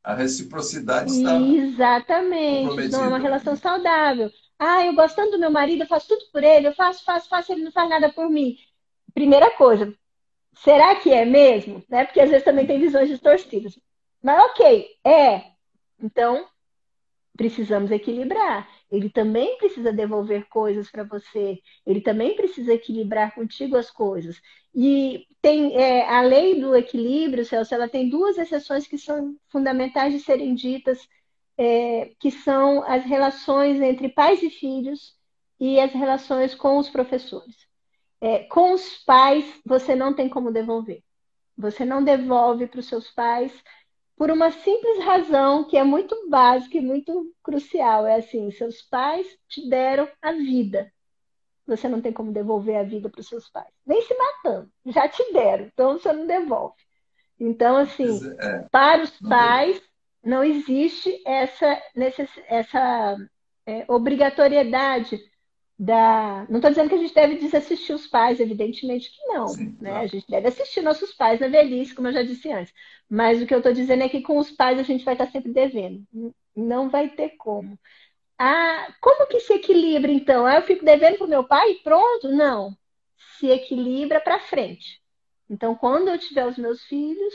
[0.05, 1.41] A, reciprocidade está.
[1.41, 4.30] Exatamente, não é uma relação saudável.
[4.59, 7.26] Ah, eu gosto tanto do meu marido, eu faço tudo por ele, eu faço, faço,
[7.30, 8.57] faço, ele não faz nada por mim.
[9.14, 9.95] Primeira coisa,
[10.53, 11.83] será que é mesmo?
[11.89, 12.05] Né?
[12.05, 13.78] Porque às vezes também tem visões distorcidas.
[14.23, 15.53] Mas ok, é.
[16.01, 16.47] Então,
[17.37, 18.68] precisamos equilibrar.
[18.91, 21.61] Ele também precisa devolver coisas para você.
[21.87, 24.41] Ele também precisa equilibrar contigo as coisas.
[24.75, 30.12] E tem é, a lei do equilíbrio, Celso, ela tem duas exceções que são fundamentais
[30.12, 31.09] de serem ditas,
[31.59, 35.16] é, que são as relações entre pais e filhos
[35.59, 37.57] e as relações com os professores.
[38.20, 41.03] É, com os pais, você não tem como devolver.
[41.57, 43.53] Você não devolve para os seus pais
[44.23, 48.07] por uma simples razão que é muito básica e muito crucial.
[48.07, 50.93] É assim, seus pais te deram a vida.
[51.66, 53.75] Você não tem como devolver a vida para os seus pais.
[53.85, 54.70] Nem se matando.
[54.87, 56.77] Já te deram, então você não devolve.
[57.41, 59.83] Então, assim, é, para os pais,
[60.23, 61.83] não existe essa,
[62.47, 63.16] essa
[63.66, 65.20] é, obrigatoriedade
[65.83, 66.47] da.
[66.49, 69.49] Não estou dizendo que a gente deve desassistir os pais, evidentemente que não.
[69.49, 69.91] Sim, né?
[69.91, 70.05] Claro.
[70.05, 72.72] A gente deve assistir nossos pais na velhice, como eu já disse antes.
[73.11, 75.26] Mas o que eu estou dizendo é que com os pais a gente vai estar
[75.26, 76.07] sempre devendo.
[76.55, 77.76] Não vai ter como.
[78.39, 80.47] Ah, como que se equilibra então?
[80.47, 82.28] Ah, eu fico devendo para o meu pai e pronto?
[82.28, 82.76] Não.
[83.39, 85.03] Se equilibra para frente.
[85.51, 87.35] Então, quando eu tiver os meus filhos,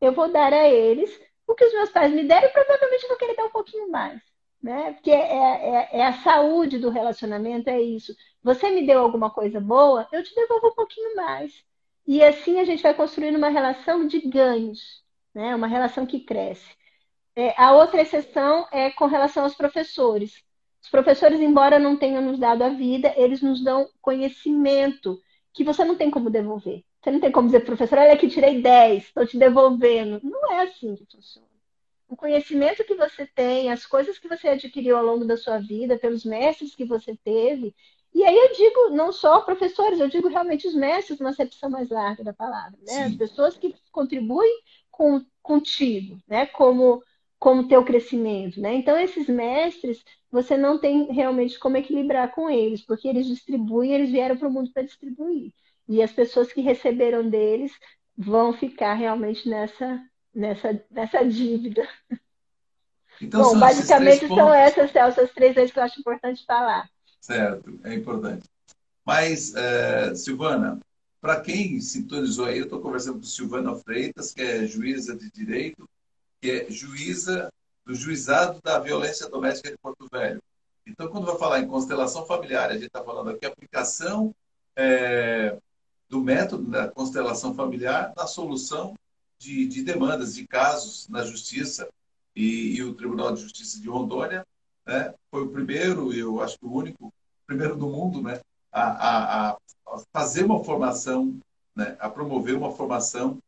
[0.00, 1.10] eu vou dar a eles
[1.48, 4.22] o que os meus pais me deram e provavelmente vou querer dar um pouquinho mais
[4.66, 4.94] né?
[4.94, 8.14] Porque é, é, é, a saúde do relacionamento, é isso.
[8.42, 11.64] Você me deu alguma coisa boa, eu te devolvo um pouquinho mais.
[12.06, 15.54] E assim a gente vai construindo uma relação de ganhos, né?
[15.54, 16.74] Uma relação que cresce.
[17.36, 20.42] É, a outra exceção é com relação aos professores.
[20.82, 25.20] Os professores, embora não tenham nos dado a vida, eles nos dão conhecimento
[25.52, 26.84] que você não tem como devolver.
[27.02, 30.20] Você não tem como dizer, professor, olha aqui, tirei 10, estou te devolvendo.
[30.24, 31.55] Não é assim que funciona
[32.08, 35.98] o conhecimento que você tem, as coisas que você adquiriu ao longo da sua vida,
[35.98, 37.74] pelos mestres que você teve.
[38.14, 41.90] E aí eu digo não só professores, eu digo realmente os mestres, numa acepção mais
[41.90, 43.04] larga da palavra, né?
[43.04, 46.46] As pessoas que contribuem com, contigo, né?
[46.46, 47.02] Como
[47.38, 48.74] como teu crescimento, né?
[48.74, 54.10] Então esses mestres, você não tem realmente como equilibrar com eles, porque eles distribuem, eles
[54.10, 55.52] vieram para o mundo para distribuir.
[55.88, 57.72] E as pessoas que receberam deles
[58.16, 60.02] vão ficar realmente nessa
[60.36, 61.88] nessa, nessa dívida.
[63.20, 66.88] Então, Bom, basicamente são essas, Celso, as três vezes que eu acho importante falar.
[67.18, 68.46] Certo, é importante.
[69.04, 70.78] Mas, é, Silvana,
[71.20, 75.88] para quem sintonizou aí, eu estou conversando com Silvana Freitas, que é juíza de direito,
[76.40, 77.50] que é juíza
[77.86, 80.42] do Juizado da Violência Doméstica de Porto Velho.
[80.86, 84.34] Então, quando vai falar em constelação familiar, a gente está falando aqui aplicação
[84.76, 85.56] é,
[86.08, 88.94] do método da constelação familiar na solução
[89.38, 91.88] de, de demandas, de casos na justiça.
[92.34, 94.46] E, e, o Tribunal de Justiça de Rondônia
[94.86, 97.12] né, foi o primeiro, eu acho que o único,
[97.46, 99.58] primeiro do mundo, né, a, a, a
[100.12, 101.38] fazer uma formação,
[101.74, 103.38] né, a promover uma formação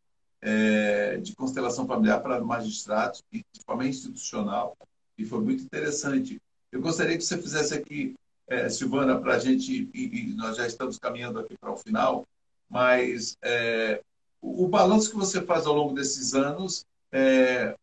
[0.40, 4.76] é, de constelação familiar para magistrados, de forma institucional,
[5.16, 6.40] e foi muito interessante.
[6.70, 8.14] Eu gostaria que você fizesse aqui,
[8.46, 12.24] é, Silvana, para a gente, e, e, nós já estamos caminhando aqui para o final,
[12.70, 14.00] mas é,
[14.40, 17.74] o, balanço que você faz ao longo desses anos, é,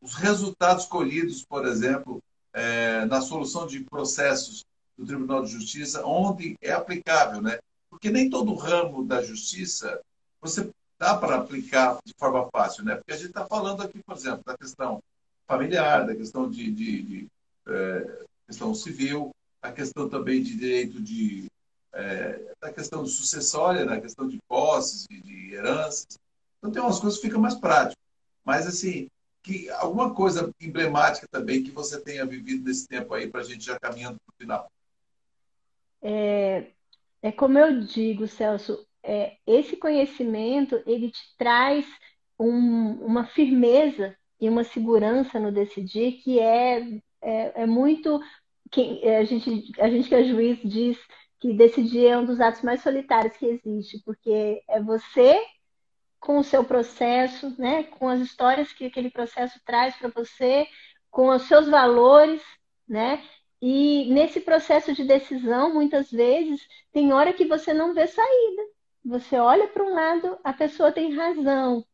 [0.00, 2.22] os resultados colhidos, por exemplo,
[2.52, 4.64] é, na solução de processos
[4.96, 7.58] do Tribunal de Justiça, onde é aplicável, né?
[7.88, 10.00] Porque nem todo ramo da justiça
[10.40, 12.96] você dá para aplicar de forma fácil, né?
[12.96, 15.02] Porque a gente está falando aqui, por exemplo, da questão
[15.46, 17.28] familiar, da questão de, de, de
[17.66, 19.30] é, questão civil,
[19.62, 21.46] a questão também de direito de
[21.92, 26.18] é, da questão sucessória, da questão de posses, de, de heranças.
[26.58, 27.96] Então tem umas coisas que ficam mais práticas.
[28.44, 29.08] Mas assim,
[29.42, 33.64] que alguma coisa emblemática também que você tenha vivido nesse tempo aí para a gente
[33.64, 34.72] já caminhando para o final.
[36.02, 36.66] É,
[37.22, 41.86] é como eu digo, Celso, é, esse conhecimento ele te traz
[42.38, 46.80] um, uma firmeza e uma segurança no decidir que é,
[47.22, 48.20] é, é muito
[48.70, 50.96] que a gente a gente que é juiz diz
[51.40, 55.42] que decidir é um dos atos mais solitários que existe porque é você
[56.20, 60.66] com o seu processo, né, com as histórias que aquele processo traz para você,
[61.10, 62.42] com os seus valores,
[62.86, 63.24] né?
[63.62, 66.60] E nesse processo de decisão, muitas vezes,
[66.92, 68.62] tem hora que você não vê saída.
[69.04, 71.84] Você olha para um lado, a pessoa tem razão.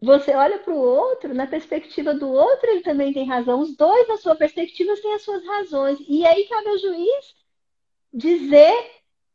[0.00, 3.60] Você olha para o outro, na perspectiva do outro, ele também tem razão.
[3.60, 5.98] Os dois, na sua perspectiva, têm as suas razões.
[6.06, 7.34] E aí cabe ao juiz
[8.12, 8.72] dizer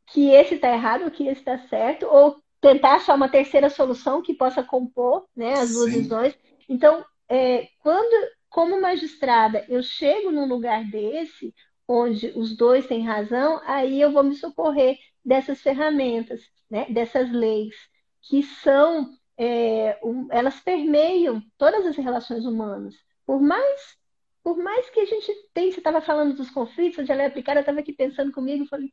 [0.06, 4.34] que esse está errado, que esse está certo, ou tentar achar uma terceira solução que
[4.34, 6.02] possa compor né, as duas Sim.
[6.02, 6.34] visões.
[6.68, 11.54] Então, é, quando, como magistrada, eu chego num lugar desse,
[11.88, 17.74] onde os dois têm razão, aí eu vou me socorrer dessas ferramentas, né, dessas leis,
[18.22, 22.94] que são, é, um, elas permeiam todas as relações humanas.
[23.26, 23.96] Por mais
[24.42, 27.62] por mais que a gente tenha, você estava falando dos conflitos, ela é aplicada, eu
[27.62, 28.90] estava aqui pensando comigo, falei,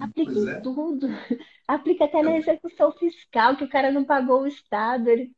[0.00, 0.60] aplica em é.
[0.60, 1.06] tudo,
[1.68, 5.30] aplica até na execução fiscal, que o cara não pagou o Estado, ele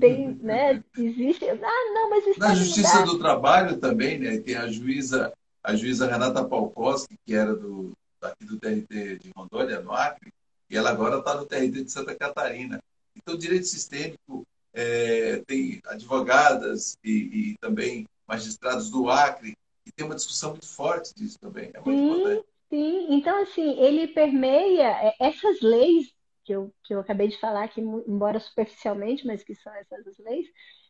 [0.00, 4.56] tem, né, existe, ah, não, mas o Estado Na Justiça do Trabalho também, né, tem
[4.56, 9.92] a juíza, a juíza Renata Palkowski, que era do, aqui do TRT de Rondônia, no
[9.92, 10.32] Acre,
[10.68, 12.82] e ela agora está no TRT de Santa Catarina.
[13.14, 19.56] Então, direito sistêmico é, tem advogadas e, e também magistrados do Acre,
[19.86, 21.70] e tem uma discussão muito forte disso também.
[21.74, 22.46] É muito sim, importante.
[22.70, 26.12] Sim, então assim, ele permeia é, essas leis
[26.44, 30.46] que eu, que eu acabei de falar aqui, embora superficialmente, mas que são essas leis,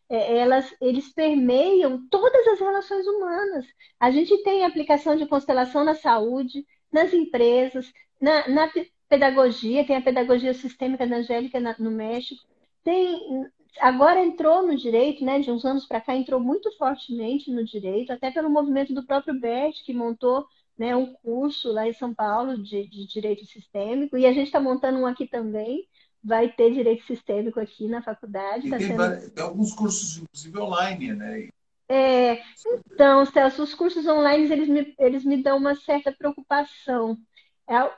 [0.09, 3.67] é, elas, eles permeiam todas as relações humanas.
[3.99, 8.71] A gente tem aplicação de constelação na saúde, nas empresas, na, na
[9.09, 12.43] pedagogia, tem a pedagogia sistêmica da Angélica na, no México,
[12.83, 13.47] tem
[13.81, 18.13] agora entrou no direito, né, de uns anos para cá, entrou muito fortemente no direito,
[18.13, 20.47] até pelo movimento do próprio Bert, que montou
[20.79, 24.61] né, um curso lá em São Paulo de, de direito sistêmico, e a gente está
[24.61, 25.87] montando um aqui também,
[26.23, 28.71] vai ter direito sistêmico aqui na faculdade.
[28.71, 29.31] Tá tem, sendo...
[29.31, 31.49] tem, alguns cursos, inclusive, online, né?
[31.87, 37.19] É, então, Celso, os cursos online, eles me, eles me dão uma certa preocupação.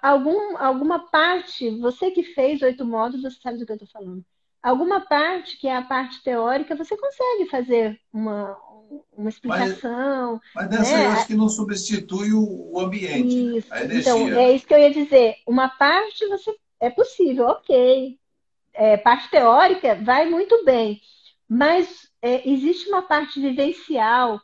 [0.03, 4.25] Algum, alguma parte, você que fez oito módulos, você sabe do que eu estou falando
[4.67, 8.57] alguma parte, que é a parte teórica, você consegue fazer uma,
[9.17, 10.41] uma explicação.
[10.55, 11.07] Mas, mas dessa né?
[11.07, 13.73] eu acho que não substitui o, ambiente, isso.
[13.73, 14.01] a energia.
[14.01, 15.37] Então, é isso que eu ia dizer.
[15.47, 18.19] Uma parte você é possível, ok.
[18.75, 21.01] É, parte teórica vai muito bem,
[21.49, 24.41] mas é, existe uma parte vivencial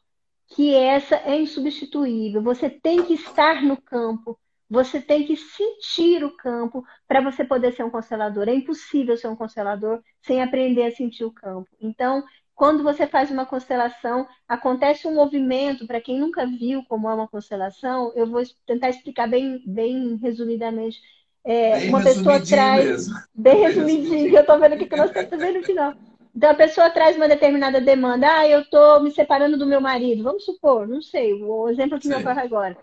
[0.54, 2.40] que essa é insubstituível.
[2.42, 4.38] Você tem que estar no campo,
[4.72, 8.48] você tem que sentir o campo para você poder ser um constelador.
[8.48, 11.68] É impossível ser um constelador sem aprender a sentir o campo.
[11.78, 17.12] Então, quando você faz uma constelação, acontece um movimento, para quem nunca viu como é
[17.12, 20.98] uma constelação, eu vou tentar explicar bem, bem resumidamente.
[21.44, 22.86] É, bem uma pessoa traz.
[22.86, 23.14] Mesmo.
[23.34, 25.92] Bem, bem resumidinho, que eu estou vendo aqui que nós estamos fazendo no final.
[26.34, 28.26] Então a pessoa traz uma determinada demanda.
[28.26, 30.22] Ah, eu estou me separando do meu marido.
[30.22, 32.74] Vamos supor, não sei, o exemplo que me ocorre agora.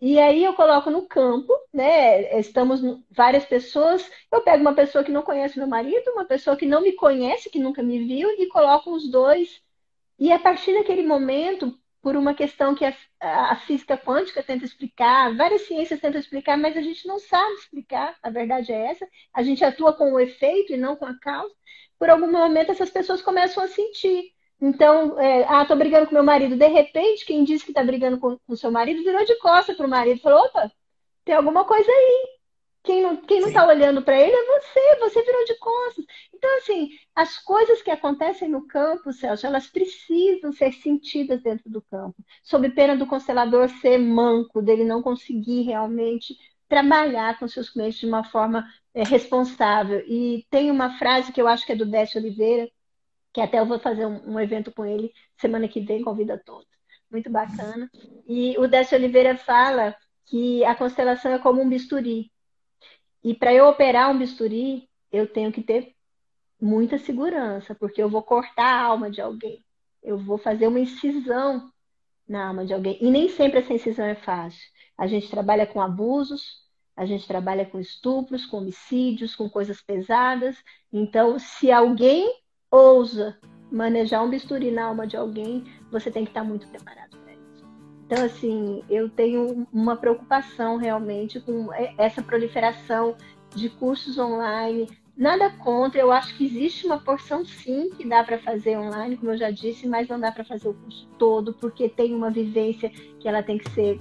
[0.00, 2.38] E aí eu coloco no campo, né?
[2.38, 2.80] Estamos
[3.10, 4.08] várias pessoas.
[4.30, 7.50] Eu pego uma pessoa que não conhece meu marido, uma pessoa que não me conhece,
[7.50, 9.62] que nunca me viu, e coloco os dois
[10.18, 15.36] E a partir daquele momento, por uma questão que a, a, física quântica tenta explicar,
[15.36, 19.08] várias ciências tentam explicar, mas a gente não sabe explicar, a verdade é essa.
[19.34, 21.54] A gente atua com o efeito e não com a causa.
[21.98, 24.33] Por algum momento, essas pessoas começam a sentir.
[24.66, 26.56] Então, é, ah, tô brigando com meu marido.
[26.56, 29.86] De repente, quem disse que tá brigando com o seu marido virou de costas pro
[29.86, 30.22] marido.
[30.22, 30.72] Falou, opa,
[31.22, 32.28] tem alguma coisa aí.
[32.82, 36.04] Quem não, quem não tá olhando para ele é você, você virou de costas.
[36.34, 41.82] Então, assim, as coisas que acontecem no campo, Celso, elas precisam ser sentidas dentro do
[41.82, 42.16] campo.
[42.42, 46.38] Sob pena do constelador ser manco, dele não conseguir realmente
[46.68, 50.02] trabalhar com seus clientes de uma forma é, responsável.
[50.08, 52.66] E tem uma frase que eu acho que é do Décio Oliveira,
[53.34, 56.68] que até eu vou fazer um, um evento com ele semana que vem, convida todos.
[57.10, 57.90] Muito bacana.
[58.28, 59.94] E o Décio Oliveira fala
[60.26, 62.30] que a constelação é como um bisturi.
[63.24, 65.94] E para eu operar um bisturi, eu tenho que ter
[66.60, 69.62] muita segurança, porque eu vou cortar a alma de alguém.
[70.00, 71.72] Eu vou fazer uma incisão
[72.28, 72.98] na alma de alguém.
[73.00, 74.62] E nem sempre essa incisão é fácil.
[74.96, 76.62] A gente trabalha com abusos,
[76.96, 80.56] a gente trabalha com estupros, com homicídios, com coisas pesadas.
[80.92, 82.43] Então, se alguém
[82.74, 83.36] ousa
[83.70, 87.64] manejar um bisturi na alma de alguém, você tem que estar muito preparado para isso.
[88.06, 93.16] Então, assim, eu tenho uma preocupação realmente com essa proliferação
[93.54, 94.88] de cursos online.
[95.16, 99.30] Nada contra, eu acho que existe uma porção sim que dá para fazer online, como
[99.30, 102.88] eu já disse, mas não dá para fazer o curso todo, porque tem uma vivência
[103.20, 104.00] que ela tem que ser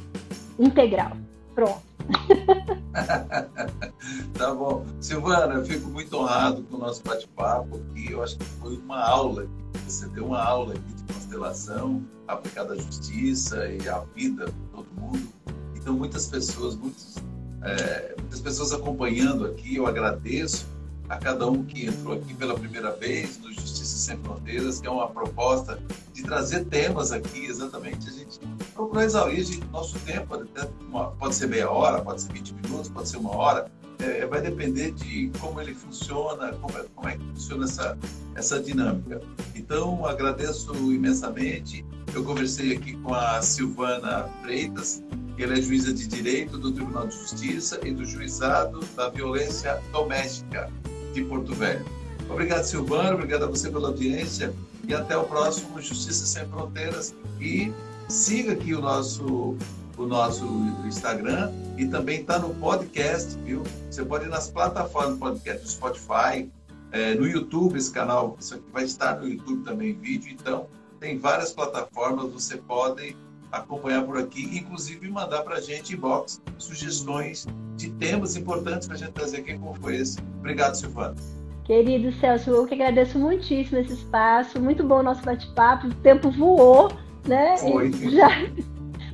[0.58, 1.16] integral.
[1.54, 1.93] Pronto.
[4.38, 4.86] tá bom.
[5.00, 8.12] Silvana, eu fico muito honrado com o nosso bate-papo aqui.
[8.12, 9.48] Eu acho que foi uma aula.
[9.86, 14.88] Você deu uma aula aqui de constelação aplicada à justiça e à vida de todo
[14.98, 15.28] mundo.
[15.76, 17.16] Então, muitas pessoas, muitos,
[17.62, 20.66] é, muitas pessoas acompanhando aqui, eu agradeço
[21.10, 24.90] a cada um que entrou aqui pela primeira vez no Justiça Sem Fronteiras, que é
[24.90, 25.78] uma proposta
[26.14, 28.08] de trazer temas aqui, exatamente.
[28.08, 28.40] A gente
[28.74, 30.36] procurou exaurir gente, nosso tempo,
[30.90, 34.42] uma, pode ser meia hora, pode ser 20 minutos, pode ser uma hora, é, vai
[34.42, 37.98] depender de como ele funciona, como é, como é que funciona essa,
[38.36, 39.22] essa dinâmica.
[39.56, 41.86] Então, agradeço imensamente.
[42.14, 45.04] Eu conversei aqui com a Silvana Freitas,
[45.36, 49.82] que ela é juíza de direito do Tribunal de Justiça e do Juizado da Violência
[49.92, 50.70] Doméstica
[51.14, 51.86] de Porto Velho.
[52.30, 54.54] Obrigado, Silvano, obrigado a você pela audiência
[54.88, 57.16] e até o próximo Justiça Sem Fronteiras.
[57.40, 57.72] E
[58.08, 59.58] siga aqui o nosso,
[59.98, 60.46] o nosso
[60.86, 63.64] Instagram e também está no podcast, viu?
[63.90, 66.52] Você pode ir nas plataformas do podcast do Spotify,
[66.92, 70.68] é, no YouTube, esse canal, isso aqui vai estar no YouTube também vídeo, então
[71.00, 73.16] tem várias plataformas, você pode
[73.52, 77.46] acompanhar por aqui, inclusive mandar para a gente inbox sugestões
[77.76, 80.20] de temas importantes para a gente trazer aqui, como foi esse.
[80.40, 81.16] Obrigado, Silvana.
[81.64, 86.30] Querido Celso, eu que agradeço muitíssimo esse espaço, muito bom o nosso bate-papo, o tempo
[86.30, 86.92] voou,
[87.26, 87.58] né?
[87.58, 87.92] Foi.
[88.12, 88.30] Já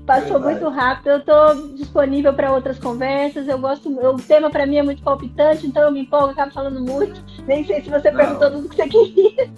[0.09, 0.61] passou Verdade.
[0.61, 1.09] muito rápido.
[1.09, 3.47] Eu estou disponível para outras conversas.
[3.47, 6.81] Eu gosto, o tema para mim é muito palpitante, então eu me empolgo, acabo falando
[6.81, 7.23] muito.
[7.45, 8.17] Nem sei se você não.
[8.17, 9.49] perguntou tudo que você queria.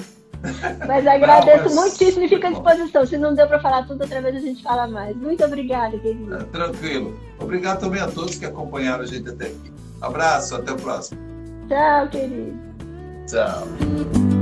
[0.88, 1.76] Mas agradeço não, mas...
[1.76, 3.06] muitíssimo e fico à disposição.
[3.06, 5.16] Se não deu para falar tudo, outra vez a gente fala mais.
[5.16, 6.34] Muito obrigada, querido.
[6.34, 7.20] É, tranquilo.
[7.39, 9.72] Obrigado também a todos que acompanharam a gente até aqui.
[10.02, 11.22] Abraço, até o próximo.
[11.68, 12.60] Tchau, querido.
[13.28, 14.40] Tchau.